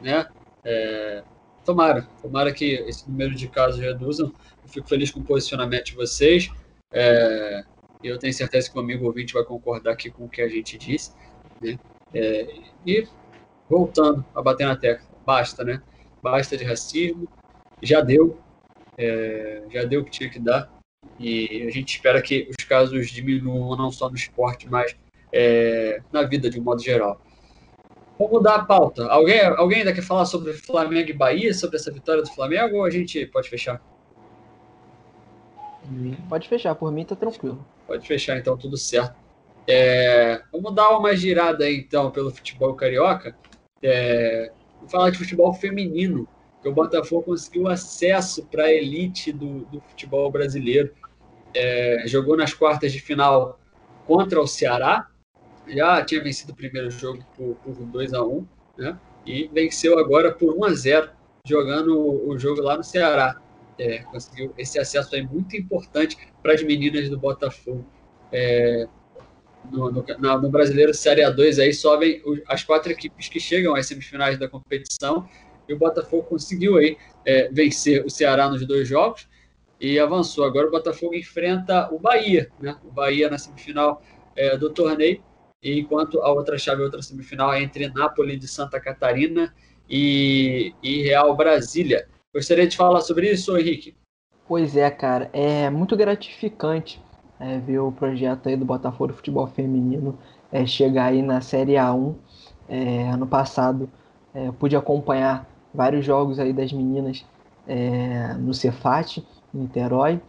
[0.00, 0.24] né?
[0.64, 1.22] É,
[1.66, 4.32] tomara, tomara que esse número de casos reduzam.
[4.64, 6.48] Eu fico feliz com o posicionamento de vocês.
[6.90, 7.62] É,
[8.02, 10.78] eu tenho certeza que o amigo ouvinte vai concordar aqui com o que a gente
[10.78, 11.12] disse.
[11.60, 11.78] Né?
[12.14, 12.46] É,
[12.86, 13.06] e
[13.68, 15.82] voltando a bater na tecla, basta, né?
[16.22, 17.28] Basta de racismo.
[17.80, 18.38] Já deu,
[18.96, 20.70] é, já deu o que tinha que dar.
[21.18, 24.96] E a gente espera que os casos diminuam não só no esporte, mas
[25.32, 27.20] é, na vida de um modo geral.
[28.18, 29.06] Vamos mudar a pauta.
[29.06, 32.84] Alguém, alguém ainda quer falar sobre Flamengo e Bahia, sobre essa vitória do Flamengo, ou
[32.84, 33.82] a gente pode fechar?
[36.28, 37.64] Pode fechar, por mim tá tranquilo.
[37.86, 39.16] Pode fechar, então, tudo certo.
[39.66, 43.36] É, vamos dar uma girada aí, então, pelo futebol carioca.
[43.82, 46.28] É, vamos falar de futebol feminino
[46.62, 50.92] que o Botafogo conseguiu acesso para a elite do, do, futebol brasileiro.
[51.54, 53.58] É, jogou nas quartas de final
[54.06, 55.08] contra o Ceará,
[55.66, 58.46] já tinha vencido o primeiro jogo por, por 2 a 1
[58.78, 58.98] né?
[59.26, 61.10] e venceu agora por 1 a 0
[61.46, 63.40] jogando o, o jogo lá no Ceará.
[63.78, 67.84] É, conseguiu esse acesso aí muito importante para as meninas do Botafogo.
[68.30, 68.86] É,
[69.70, 70.04] no, no,
[70.40, 75.28] no, Brasileiro Série A2 aí sobem as quatro equipes que chegam às semifinais da competição
[75.68, 79.28] e o Botafogo conseguiu aí é, vencer o Ceará nos dois jogos
[79.80, 80.44] e avançou.
[80.44, 82.76] Agora o Botafogo enfrenta o Bahia, né?
[82.84, 84.02] O Bahia na semifinal
[84.34, 85.22] é, do torneio,
[85.62, 89.54] enquanto a outra chave, a outra semifinal é entre Nápoles de Santa Catarina
[89.88, 92.08] e, e Real Brasília.
[92.34, 93.94] Gostaria de falar sobre isso, Henrique?
[94.48, 97.00] Pois é, cara, é muito gratificante
[97.42, 100.16] é, ver o projeto aí do Botafogo Futebol Feminino
[100.52, 102.14] é, chegar aí na Série A1.
[102.68, 103.90] É, ano passado
[104.32, 107.26] é, pude acompanhar vários jogos aí das meninas
[107.66, 110.20] é, no Cefat, em Niterói,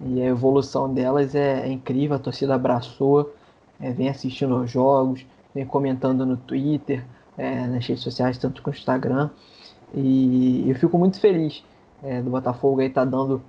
[0.00, 3.32] e a evolução delas é, é incrível, a torcida abraçou,
[3.80, 7.04] vem assistindo aos jogos, vem comentando no Twitter,
[7.36, 9.30] nas redes sociais, tanto no Instagram,
[9.94, 11.64] e eu fico muito feliz
[12.24, 13.40] do Botafogo aí tá dando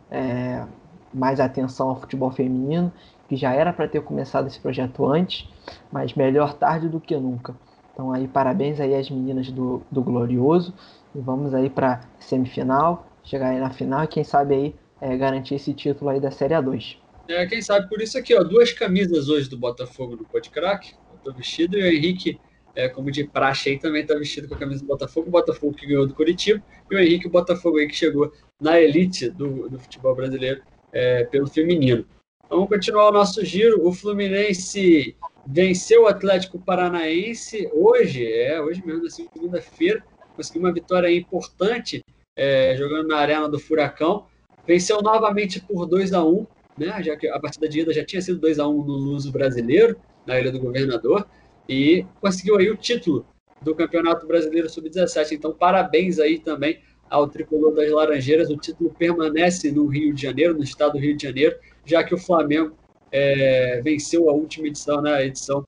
[1.14, 2.92] mais atenção ao futebol feminino,
[3.28, 5.48] que já era para ter começado esse projeto antes,
[5.92, 7.56] mas melhor tarde do que nunca.
[7.94, 10.74] Então aí parabéns aí às meninas do, do Glorioso
[11.14, 15.56] e vamos aí para semifinal, chegar aí na final e quem sabe aí é, garantir
[15.56, 16.98] esse título aí da Série A2.
[17.28, 20.94] É, quem sabe por isso aqui, ó, duas camisas hoje do Botafogo no Podcrack.
[21.14, 22.40] Eu tô vestido e o Henrique,
[22.76, 25.28] é, como de praxe aí, também tá vestido com a camisa do Botafogo.
[25.28, 28.80] O Botafogo que ganhou do Curitiba e o Henrique, o Botafogo aí que chegou na
[28.80, 32.06] elite do, do futebol brasileiro é, pelo feminino.
[32.50, 33.88] Vamos continuar o nosso giro.
[33.88, 35.16] O Fluminense
[35.46, 40.04] venceu o Atlético Paranaense hoje, é, hoje mesmo, na segunda-feira,
[40.36, 42.04] conseguiu uma vitória importante
[42.36, 44.26] é, jogando na arena do Furacão.
[44.66, 46.46] Venceu novamente por 2 a 1
[46.80, 47.04] né?
[47.04, 50.00] Já que a partida de ida já tinha sido 2 a 1 no Luso brasileiro,
[50.26, 51.28] na Ilha do Governador,
[51.68, 53.26] e conseguiu aí o título
[53.62, 55.34] do Campeonato Brasileiro Sub-17.
[55.34, 56.80] Então, parabéns aí também
[57.10, 58.50] ao tricolor das Laranjeiras.
[58.50, 61.56] O título permanece no Rio de Janeiro, no estado do Rio de Janeiro,
[61.86, 62.76] já que o Flamengo
[63.12, 65.64] é, venceu a última edição, né, a edição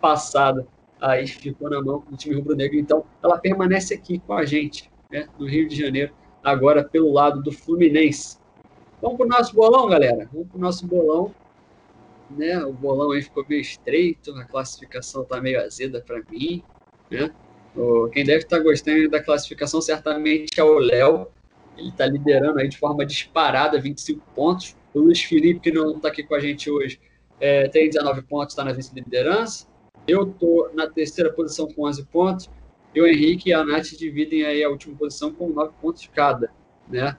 [0.00, 0.66] passada
[1.00, 2.78] aí ficou na mão do time rubro-negro.
[2.78, 7.42] Então, ela permanece aqui com a gente, né, no Rio de Janeiro, agora pelo lado
[7.42, 8.38] do Fluminense.
[9.02, 10.28] Vamos para o nosso bolão, galera.
[10.32, 11.34] Vamos para o nosso bolão.
[12.30, 12.64] né?
[12.64, 16.62] O bolão aí ficou meio estreito, a classificação tá meio azeda para mim,
[17.10, 17.30] né?
[18.12, 21.26] Quem deve estar tá gostando da classificação certamente é o Léo.
[21.76, 24.76] Ele está liderando aí de forma disparada, 25 pontos.
[24.94, 27.00] O Luiz Felipe, que não está aqui com a gente hoje,
[27.40, 29.66] é, tem 19 pontos, está na vice-liderança.
[30.06, 32.50] Eu estou na terceira posição com 11 pontos.
[32.94, 36.52] E o Henrique e a Nath dividem aí a última posição com 9 pontos cada,
[36.88, 37.16] né?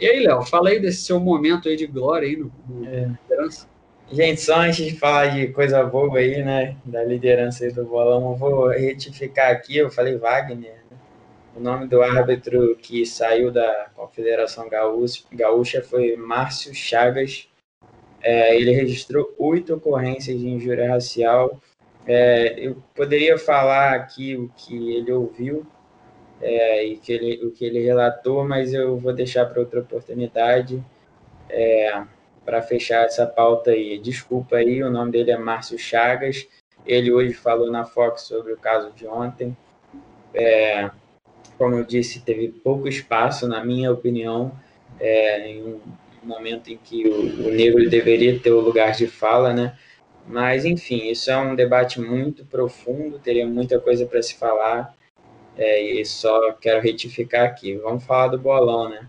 [0.00, 3.06] E aí, Léo, fala aí desse seu momento aí de glória aí no, no é.
[3.22, 3.68] liderança.
[4.12, 8.32] Gente, só antes de falar de coisa boa aí, né, da liderança aí do bolão,
[8.32, 10.98] eu vou retificar aqui, eu falei Wagner, né?
[11.56, 14.68] o nome do árbitro que saiu da Confederação
[15.32, 17.48] Gaúcha foi Márcio Chagas,
[18.22, 21.58] é, ele registrou oito ocorrências de injúria racial,
[22.06, 25.66] é, eu poderia falar aqui o que ele ouviu
[26.42, 30.84] é, e que ele, o que ele relatou, mas eu vou deixar para outra oportunidade.
[31.48, 32.02] É,
[32.44, 33.98] para fechar essa pauta aí.
[33.98, 36.46] Desculpa aí, o nome dele é Márcio Chagas.
[36.84, 39.56] Ele hoje falou na Fox sobre o caso de ontem.
[40.34, 40.90] É,
[41.56, 44.52] como eu disse, teve pouco espaço, na minha opinião,
[44.98, 45.80] é, em um
[46.24, 49.76] momento em que o, o negro deveria ter o lugar de fala, né?
[50.26, 54.94] Mas, enfim, isso é um debate muito profundo, teria muita coisa para se falar,
[55.56, 57.76] é, e só quero retificar aqui.
[57.76, 59.08] Vamos falar do bolão, né?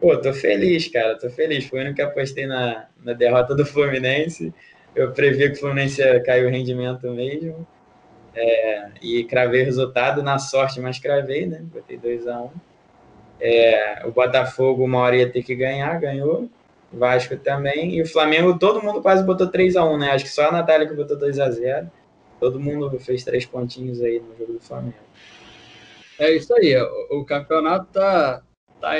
[0.00, 1.64] Pô, tô feliz, cara, tô feliz.
[1.66, 4.52] Foi o que apostei na, na derrota do Fluminense.
[4.94, 7.66] Eu previ que o Fluminense ia cair o rendimento mesmo.
[8.34, 11.60] É, e cravei o resultado na sorte, mas cravei, né?
[11.62, 12.44] Botei 2x1.
[12.44, 12.50] Um.
[13.40, 16.48] É, o Botafogo, uma hora ia ter que ganhar, ganhou.
[16.92, 17.96] Vasco também.
[17.96, 20.10] E o Flamengo, todo mundo quase botou 3x1, né?
[20.10, 21.90] Acho que só a Natália que botou 2x0.
[22.38, 24.94] Todo mundo fez três pontinhos aí no jogo do Flamengo.
[26.18, 26.76] É isso aí.
[26.76, 28.42] O, o campeonato tá,
[28.80, 28.90] tá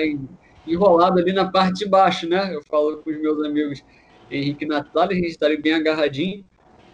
[0.67, 2.55] enrolado ali na parte de baixo, né?
[2.55, 3.83] Eu falo com os meus amigos
[4.31, 6.45] Henrique Natália, a gente tá ali bem agarradinho.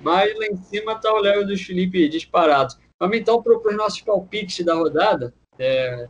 [0.01, 2.77] Mas lá em cima tá o Léo e o Felipe disparados.
[2.99, 5.33] Vamos então para os nossos palpites da rodada.
[5.59, 6.09] É,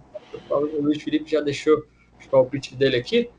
[0.50, 1.84] o Luiz Felipe já deixou
[2.18, 3.30] os palpites dele aqui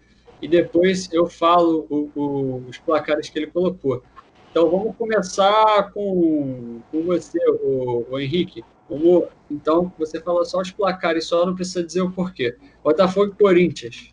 [0.41, 4.03] e depois eu falo o, o, os placares que ele colocou.
[4.51, 8.63] Então vamos começar com, com você, o, o Henrique.
[8.87, 12.55] Vamos, então você fala só os placares, só não precisa dizer o porquê.
[12.83, 14.12] Botafogo e Corinthians.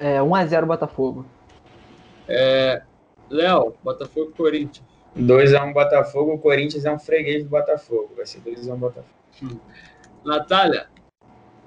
[0.00, 1.26] É, 1x0 Botafogo.
[2.26, 2.82] É,
[3.28, 4.82] Léo, Botafogo e Corinthians.
[5.14, 8.10] 2x1 Botafogo, o Corinthians é um freguês do Botafogo.
[8.16, 9.14] Vai ser 2x1 Botafogo.
[9.42, 9.58] Hum.
[10.24, 10.88] Natália?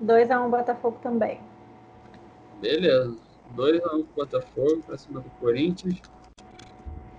[0.04, 1.40] 2x1 Botafogo também.
[2.60, 3.16] Beleza.
[3.56, 6.02] 2x1 Botafogo para cima do Corinthians.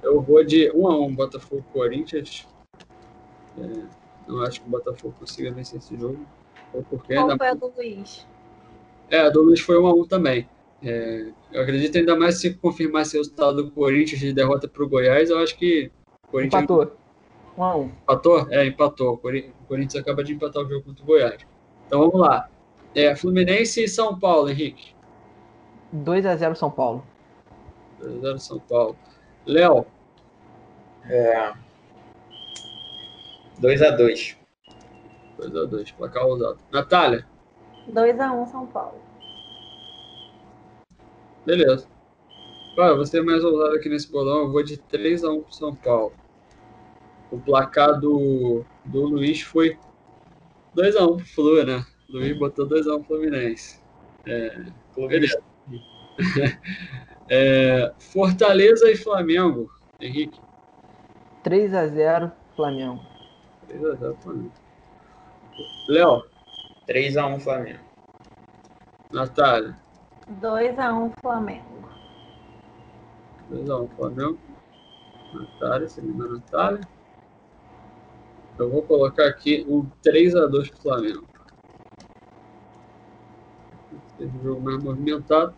[0.03, 2.49] Eu vou de 1x1 Botafogo Corinthians.
[3.57, 3.87] É,
[4.27, 6.27] não acho que o Botafogo consiga vencer esse jogo.
[6.91, 8.27] Porque Qual foi a do Luiz?
[9.09, 10.49] É, a do Luiz foi 1x1 também.
[10.85, 14.89] É, eu acredito ainda mais se confirmasse o resultado do Corinthians de derrota para o
[14.89, 15.91] Goiás, eu acho que
[16.31, 16.65] Corinthians...
[16.65, 16.97] Empatou.
[17.57, 17.91] 1x1.
[18.03, 18.47] Empatou?
[18.51, 19.15] É, empatou.
[19.15, 21.47] O Corinthians acaba de empatar o jogo contra o Goiás.
[21.87, 22.49] Então vamos lá.
[22.95, 24.95] É, Fluminense e São Paulo, Henrique.
[25.93, 27.05] 2 a 0 São Paulo.
[28.01, 28.97] 2 a 0 São Paulo.
[29.47, 29.87] Léo.
[31.09, 31.53] É.
[33.59, 34.37] 2 a 2
[35.39, 36.59] 2 a 2 placar ousado.
[36.73, 37.27] Natália.
[37.87, 39.01] 2 a 1 São Paulo.
[41.47, 41.87] Beleza.
[42.77, 44.43] Cara, você é mais ousado aqui nesse bolão.
[44.43, 46.13] Eu vou de 3 a 1 pro São Paulo.
[47.31, 49.79] O placar do, do Luiz foi
[50.75, 51.85] 2 a 1 pro Flu, né?
[52.09, 53.81] O Luiz botou 2 a 1 pro Fluminense.
[54.27, 54.65] É,
[54.97, 55.43] beleza.
[57.29, 59.71] é, Fortaleza e Flamengo,
[60.01, 60.41] Henrique.
[61.43, 63.01] 3 a 0 Flamengo.
[63.69, 64.53] 3 a 0 Flamengo.
[65.89, 66.23] Léo.
[66.87, 67.81] 3 a 1 Flamengo.
[69.13, 69.84] Natália.
[70.29, 71.89] 2 a 1 Flamengo.
[73.51, 74.39] 2 a 1 Flamengo.
[75.35, 76.81] Natália, segunda Natália.
[78.59, 81.27] Eu vou colocar aqui um 3 a 2 Flamengo.
[84.17, 85.55] Teve um jogo mais movimentado.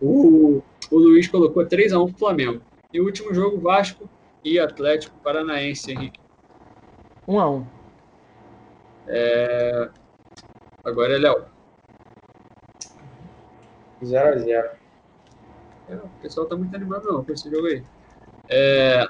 [0.00, 0.60] O,
[0.90, 2.62] o Luiz colocou 3x1 pro Flamengo.
[2.92, 4.08] E o último jogo, Vasco
[4.44, 6.20] e Atlético Paranaense, Henrique.
[7.28, 7.64] 1x1.
[9.06, 9.88] É...
[10.84, 11.51] Agora é Léo.
[14.04, 14.70] 0x0.
[15.88, 17.82] É, o pessoal tá muito animado não com esse jogo aí.
[18.48, 19.06] É...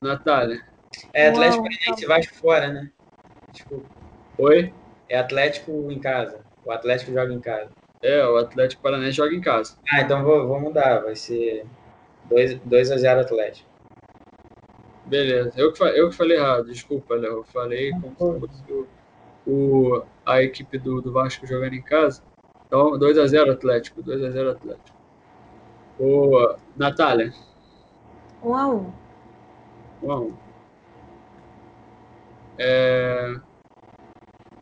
[0.00, 0.62] Natália.
[1.12, 2.90] É Atlético Paranaense e Vasco fora, né?
[3.52, 3.88] Desculpa.
[4.38, 4.72] Oi?
[5.08, 6.40] É Atlético em casa.
[6.64, 7.70] O Atlético joga em casa.
[8.02, 9.76] É, o Atlético Paranaense joga em casa.
[9.90, 11.00] Ah, então vou, vou mudar.
[11.00, 11.64] Vai ser
[12.26, 13.68] 2, 2 a 0 Atlético.
[15.06, 15.52] Beleza.
[15.56, 17.34] Eu que, eu que falei errado, desculpa, Léo.
[17.34, 18.86] Eu falei como se fosse o,
[19.46, 22.22] o, a equipe do, do Vasco jogando em casa.
[22.66, 24.02] Então, 2 a 0 Atlético.
[24.02, 24.96] 2 a 0 Atlético.
[25.98, 26.58] Boa.
[26.76, 27.32] Natália.
[28.42, 28.92] 1 a 1
[30.02, 30.36] 1 a 1
[32.58, 33.40] é...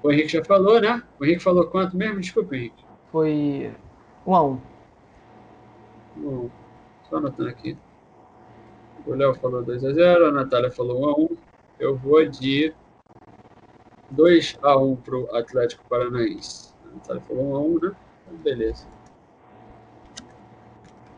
[0.03, 1.03] O Henrique já falou, né?
[1.19, 2.21] O Henrique falou quanto mesmo?
[2.21, 2.85] Desculpa, Henrique.
[3.11, 3.73] Foi
[4.27, 4.61] 1 a 1
[6.19, 6.51] 1
[7.09, 7.77] Só anotando aqui.
[9.07, 11.37] O Léo falou 2 a 0 a Natália falou 1 a 1
[11.79, 12.75] Eu vou de
[14.11, 16.74] 2 a 1 para o Atlético Paranaense.
[17.03, 17.97] Falou 1 a 1 né?
[18.27, 18.87] Então, beleza.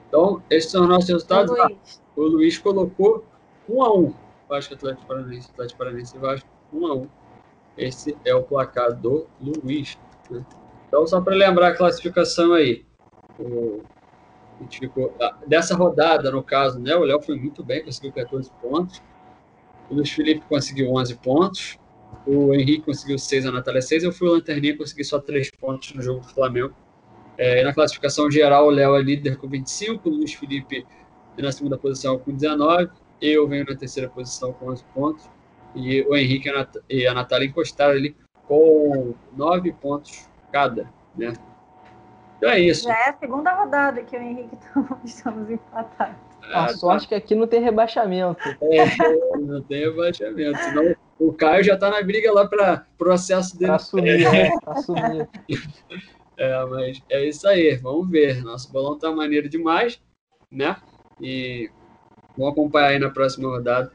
[0.08, 1.50] Então, esses são os nossos resultados.
[1.50, 3.24] O Luiz, o Luiz colocou
[3.68, 4.14] 1 a 1
[4.48, 7.08] Vasco Atlético Paranaense, Atlético Paranaense e Vasco 1 a 1
[7.76, 9.98] Esse é o placar do Luiz.
[10.30, 10.44] Né?
[10.88, 12.84] Então, só para lembrar a classificação aí.
[13.38, 13.82] O,
[14.58, 18.12] a gente ficou, ah, dessa rodada, no caso, né, o Léo foi muito bem, conseguiu
[18.12, 19.02] 14 pontos.
[19.90, 21.78] O Luiz Felipe conseguiu 11 pontos.
[22.26, 24.04] O Henrique conseguiu 6, a Natália 6.
[24.04, 26.74] Eu fui o Lanterninha, consegui só 3 pontos no jogo do Flamengo.
[27.38, 30.86] É, na classificação geral, o Léo é líder com 25, o Luiz Felipe
[31.42, 35.30] na segunda posição com 19, eu venho na terceira posição com 11 pontos,
[35.74, 36.50] e o Henrique
[36.88, 38.16] e a Natália encostaram ali
[38.46, 41.34] com 9 pontos cada, né?
[42.38, 42.84] Então é isso.
[42.84, 44.56] Já é a segunda rodada que o Henrique
[45.04, 46.16] estamos empatados.
[46.52, 48.40] A sorte é que aqui não tem rebaixamento.
[48.62, 50.56] É, não tem rebaixamento.
[50.58, 53.68] Senão o Caio já está na briga lá para processo dele.
[53.68, 54.50] Para assumir, né?
[54.66, 55.28] assumir.
[56.38, 57.76] É, mas é isso aí.
[57.76, 58.42] Vamos ver.
[58.42, 59.98] Nosso bolão tá maneiro demais,
[60.50, 60.76] né?
[61.18, 61.70] E
[62.36, 63.90] vamos acompanhar aí na próxima rodada,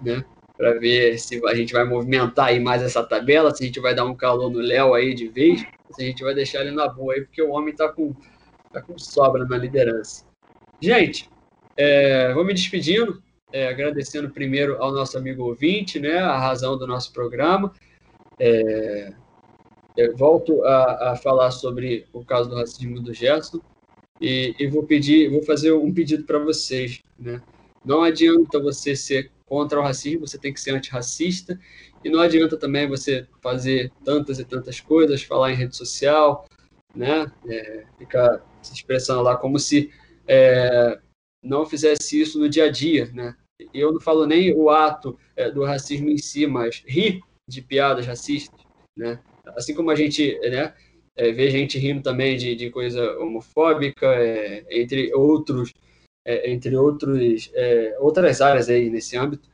[0.00, 0.24] né?
[0.56, 3.92] Para ver se a gente vai movimentar aí mais essa tabela, se a gente vai
[3.92, 6.86] dar um calor no Léo aí de vez, se a gente vai deixar ele na
[6.86, 8.14] boa aí, porque o homem tá com,
[8.72, 10.24] tá com sobra na liderança.
[10.80, 11.28] Gente,
[11.76, 13.20] é, vou me despedindo,
[13.52, 16.18] é, agradecendo primeiro ao nosso amigo ouvinte, né?
[16.18, 17.72] A razão do nosso programa.
[18.38, 19.12] É,
[19.96, 23.60] eu volto a, a, falar sobre o caso do racismo do Gerson
[24.20, 27.42] e, e vou pedir, vou fazer um pedido para vocês, né?
[27.84, 31.58] Não adianta você ser contra o racismo, você tem que ser antirracista
[32.04, 36.46] e não adianta também você fazer tantas e tantas coisas, falar em rede social,
[36.94, 37.30] né?
[37.48, 39.90] É, ficar se expressando lá como se
[40.26, 40.98] é,
[41.42, 43.36] não fizesse isso no dia a dia, né?
[43.74, 48.06] Eu não falo nem o ato é, do racismo em si, mas rir de piadas
[48.06, 48.60] racistas,
[48.96, 49.20] né?
[49.56, 50.74] Assim como a gente, né,
[51.16, 55.72] é, vê gente rindo também de, de coisa homofóbica, é, entre outros,
[56.24, 59.48] é, entre outros, é, outras áreas aí nesse âmbito.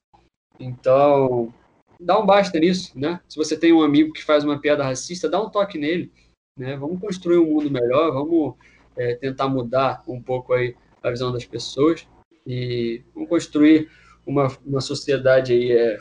[0.59, 1.53] Então,
[2.01, 3.21] dá um basta nisso, né?
[3.29, 6.13] Se você tem um amigo que faz uma piada racista, dá um toque nele,
[6.59, 6.77] né?
[6.77, 8.55] Vamos construir um mundo melhor, vamos
[8.97, 10.75] é, tentar mudar um pouco aí
[11.07, 12.07] a visão das pessoas
[12.45, 13.89] e vamos construir
[14.27, 15.99] uma, uma sociedade aí é,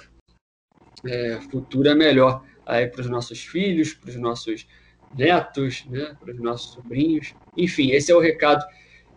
[1.05, 4.67] é, futura melhor aí para os nossos filhos, para os nossos
[5.15, 7.35] netos, né, para os nossos sobrinhos.
[7.55, 8.65] Enfim, esse é o recado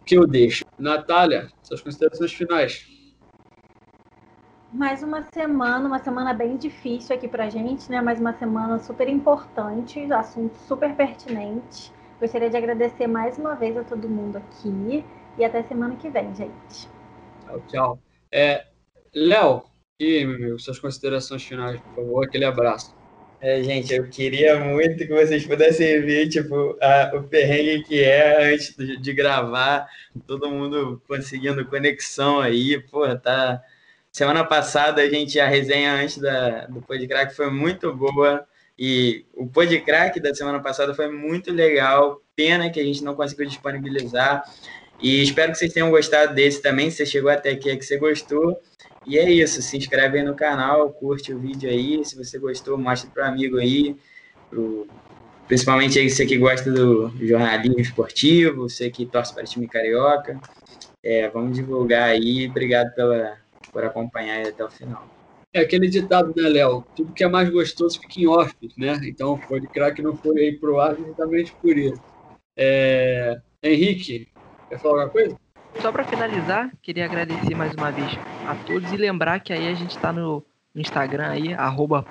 [0.05, 0.64] que eu deixo.
[0.78, 2.86] Natália, suas considerações finais.
[4.70, 8.03] Mais uma semana, uma semana bem difícil aqui para gente, né?
[8.03, 11.91] Mais uma semana super importante, assunto super pertinente.
[12.20, 15.03] Gostaria de agradecer mais uma vez a todo mundo aqui
[15.39, 16.89] e até semana que vem, gente.
[17.47, 17.99] Tchau, tchau.
[18.30, 18.66] É,
[19.14, 19.62] Léo,
[19.99, 22.97] e meu amigo, suas considerações finais, por favor, aquele abraço.
[23.41, 28.53] É, gente, eu queria muito que vocês pudessem ver, tipo, a, o perrengue que é
[28.53, 29.89] antes de, de, gravar,
[30.26, 33.62] todo mundo conseguindo conexão aí, pô, tá...
[34.11, 38.45] Semana passada a gente, a resenha antes da, do Podcrack foi muito boa,
[38.76, 43.47] e o Podcrack da semana passada foi muito legal, pena que a gente não conseguiu
[43.47, 44.42] disponibilizar,
[45.00, 47.84] e espero que vocês tenham gostado desse também, se você chegou até aqui é que
[47.84, 48.61] você gostou,
[49.07, 52.76] e é isso, se inscreve aí no canal, curte o vídeo aí, se você gostou,
[52.76, 53.96] mostra para amigo aí,
[54.50, 54.87] pro,
[55.49, 60.38] principalmente aí você que gosta do jornalismo esportivo, você que torce para o time carioca.
[61.03, 63.38] É, vamos divulgar aí, obrigado pela,
[63.72, 65.08] por acompanhar até o final.
[65.54, 66.84] É aquele ditado, né, Léo?
[66.95, 69.00] Tudo que é mais gostoso fica em off, né?
[69.04, 72.03] Então, foi de craque não foi aí pro ar justamente por isso.
[72.57, 73.41] É...
[73.62, 74.29] Henrique,
[74.68, 75.36] quer falar alguma coisa?
[75.80, 79.74] Só para finalizar, queria agradecer mais uma vez a todos e lembrar que aí a
[79.74, 81.57] gente está no Instagram aí,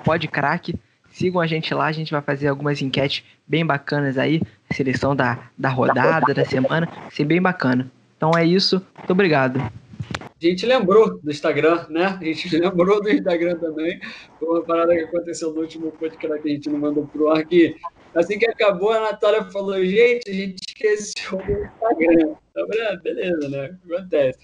[0.04, 0.74] podcrack.
[1.10, 5.50] Sigam a gente lá, a gente vai fazer algumas enquetes bem bacanas aí, seleção da,
[5.56, 7.90] da rodada, da semana, vai ser bem bacana.
[8.16, 9.58] Então é isso, muito obrigado.
[9.60, 12.16] A gente lembrou do Instagram, né?
[12.20, 14.00] A gente lembrou do Instagram também.
[14.38, 17.44] Foi uma parada que aconteceu no último podcast que a gente não mandou pro ar,
[17.44, 17.74] que
[18.18, 22.34] assim que acabou, a Natália falou, gente, a gente esqueceu do Instagram.
[22.54, 23.78] Tá beleza, né?
[23.84, 24.38] Acontece.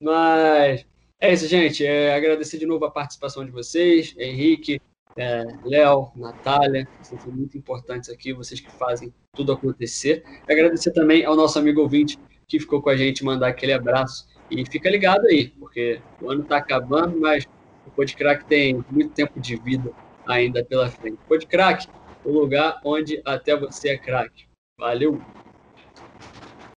[0.00, 0.86] Mas
[1.20, 1.84] é isso, gente.
[1.84, 4.80] É, agradecer de novo a participação de vocês, Henrique,
[5.16, 10.24] é, Léo, Natália, vocês são muito importantes aqui, vocês que fazem tudo acontecer.
[10.48, 14.64] Agradecer também ao nosso amigo ouvinte que ficou com a gente, mandar aquele abraço e
[14.66, 17.46] fica ligado aí, porque o ano está acabando, mas
[17.94, 19.92] Podcrack tem muito tempo de vida
[20.26, 21.18] ainda pela frente.
[21.28, 21.86] Podcrack,
[22.24, 24.46] o lugar onde até você é craque.
[24.78, 25.20] Valeu!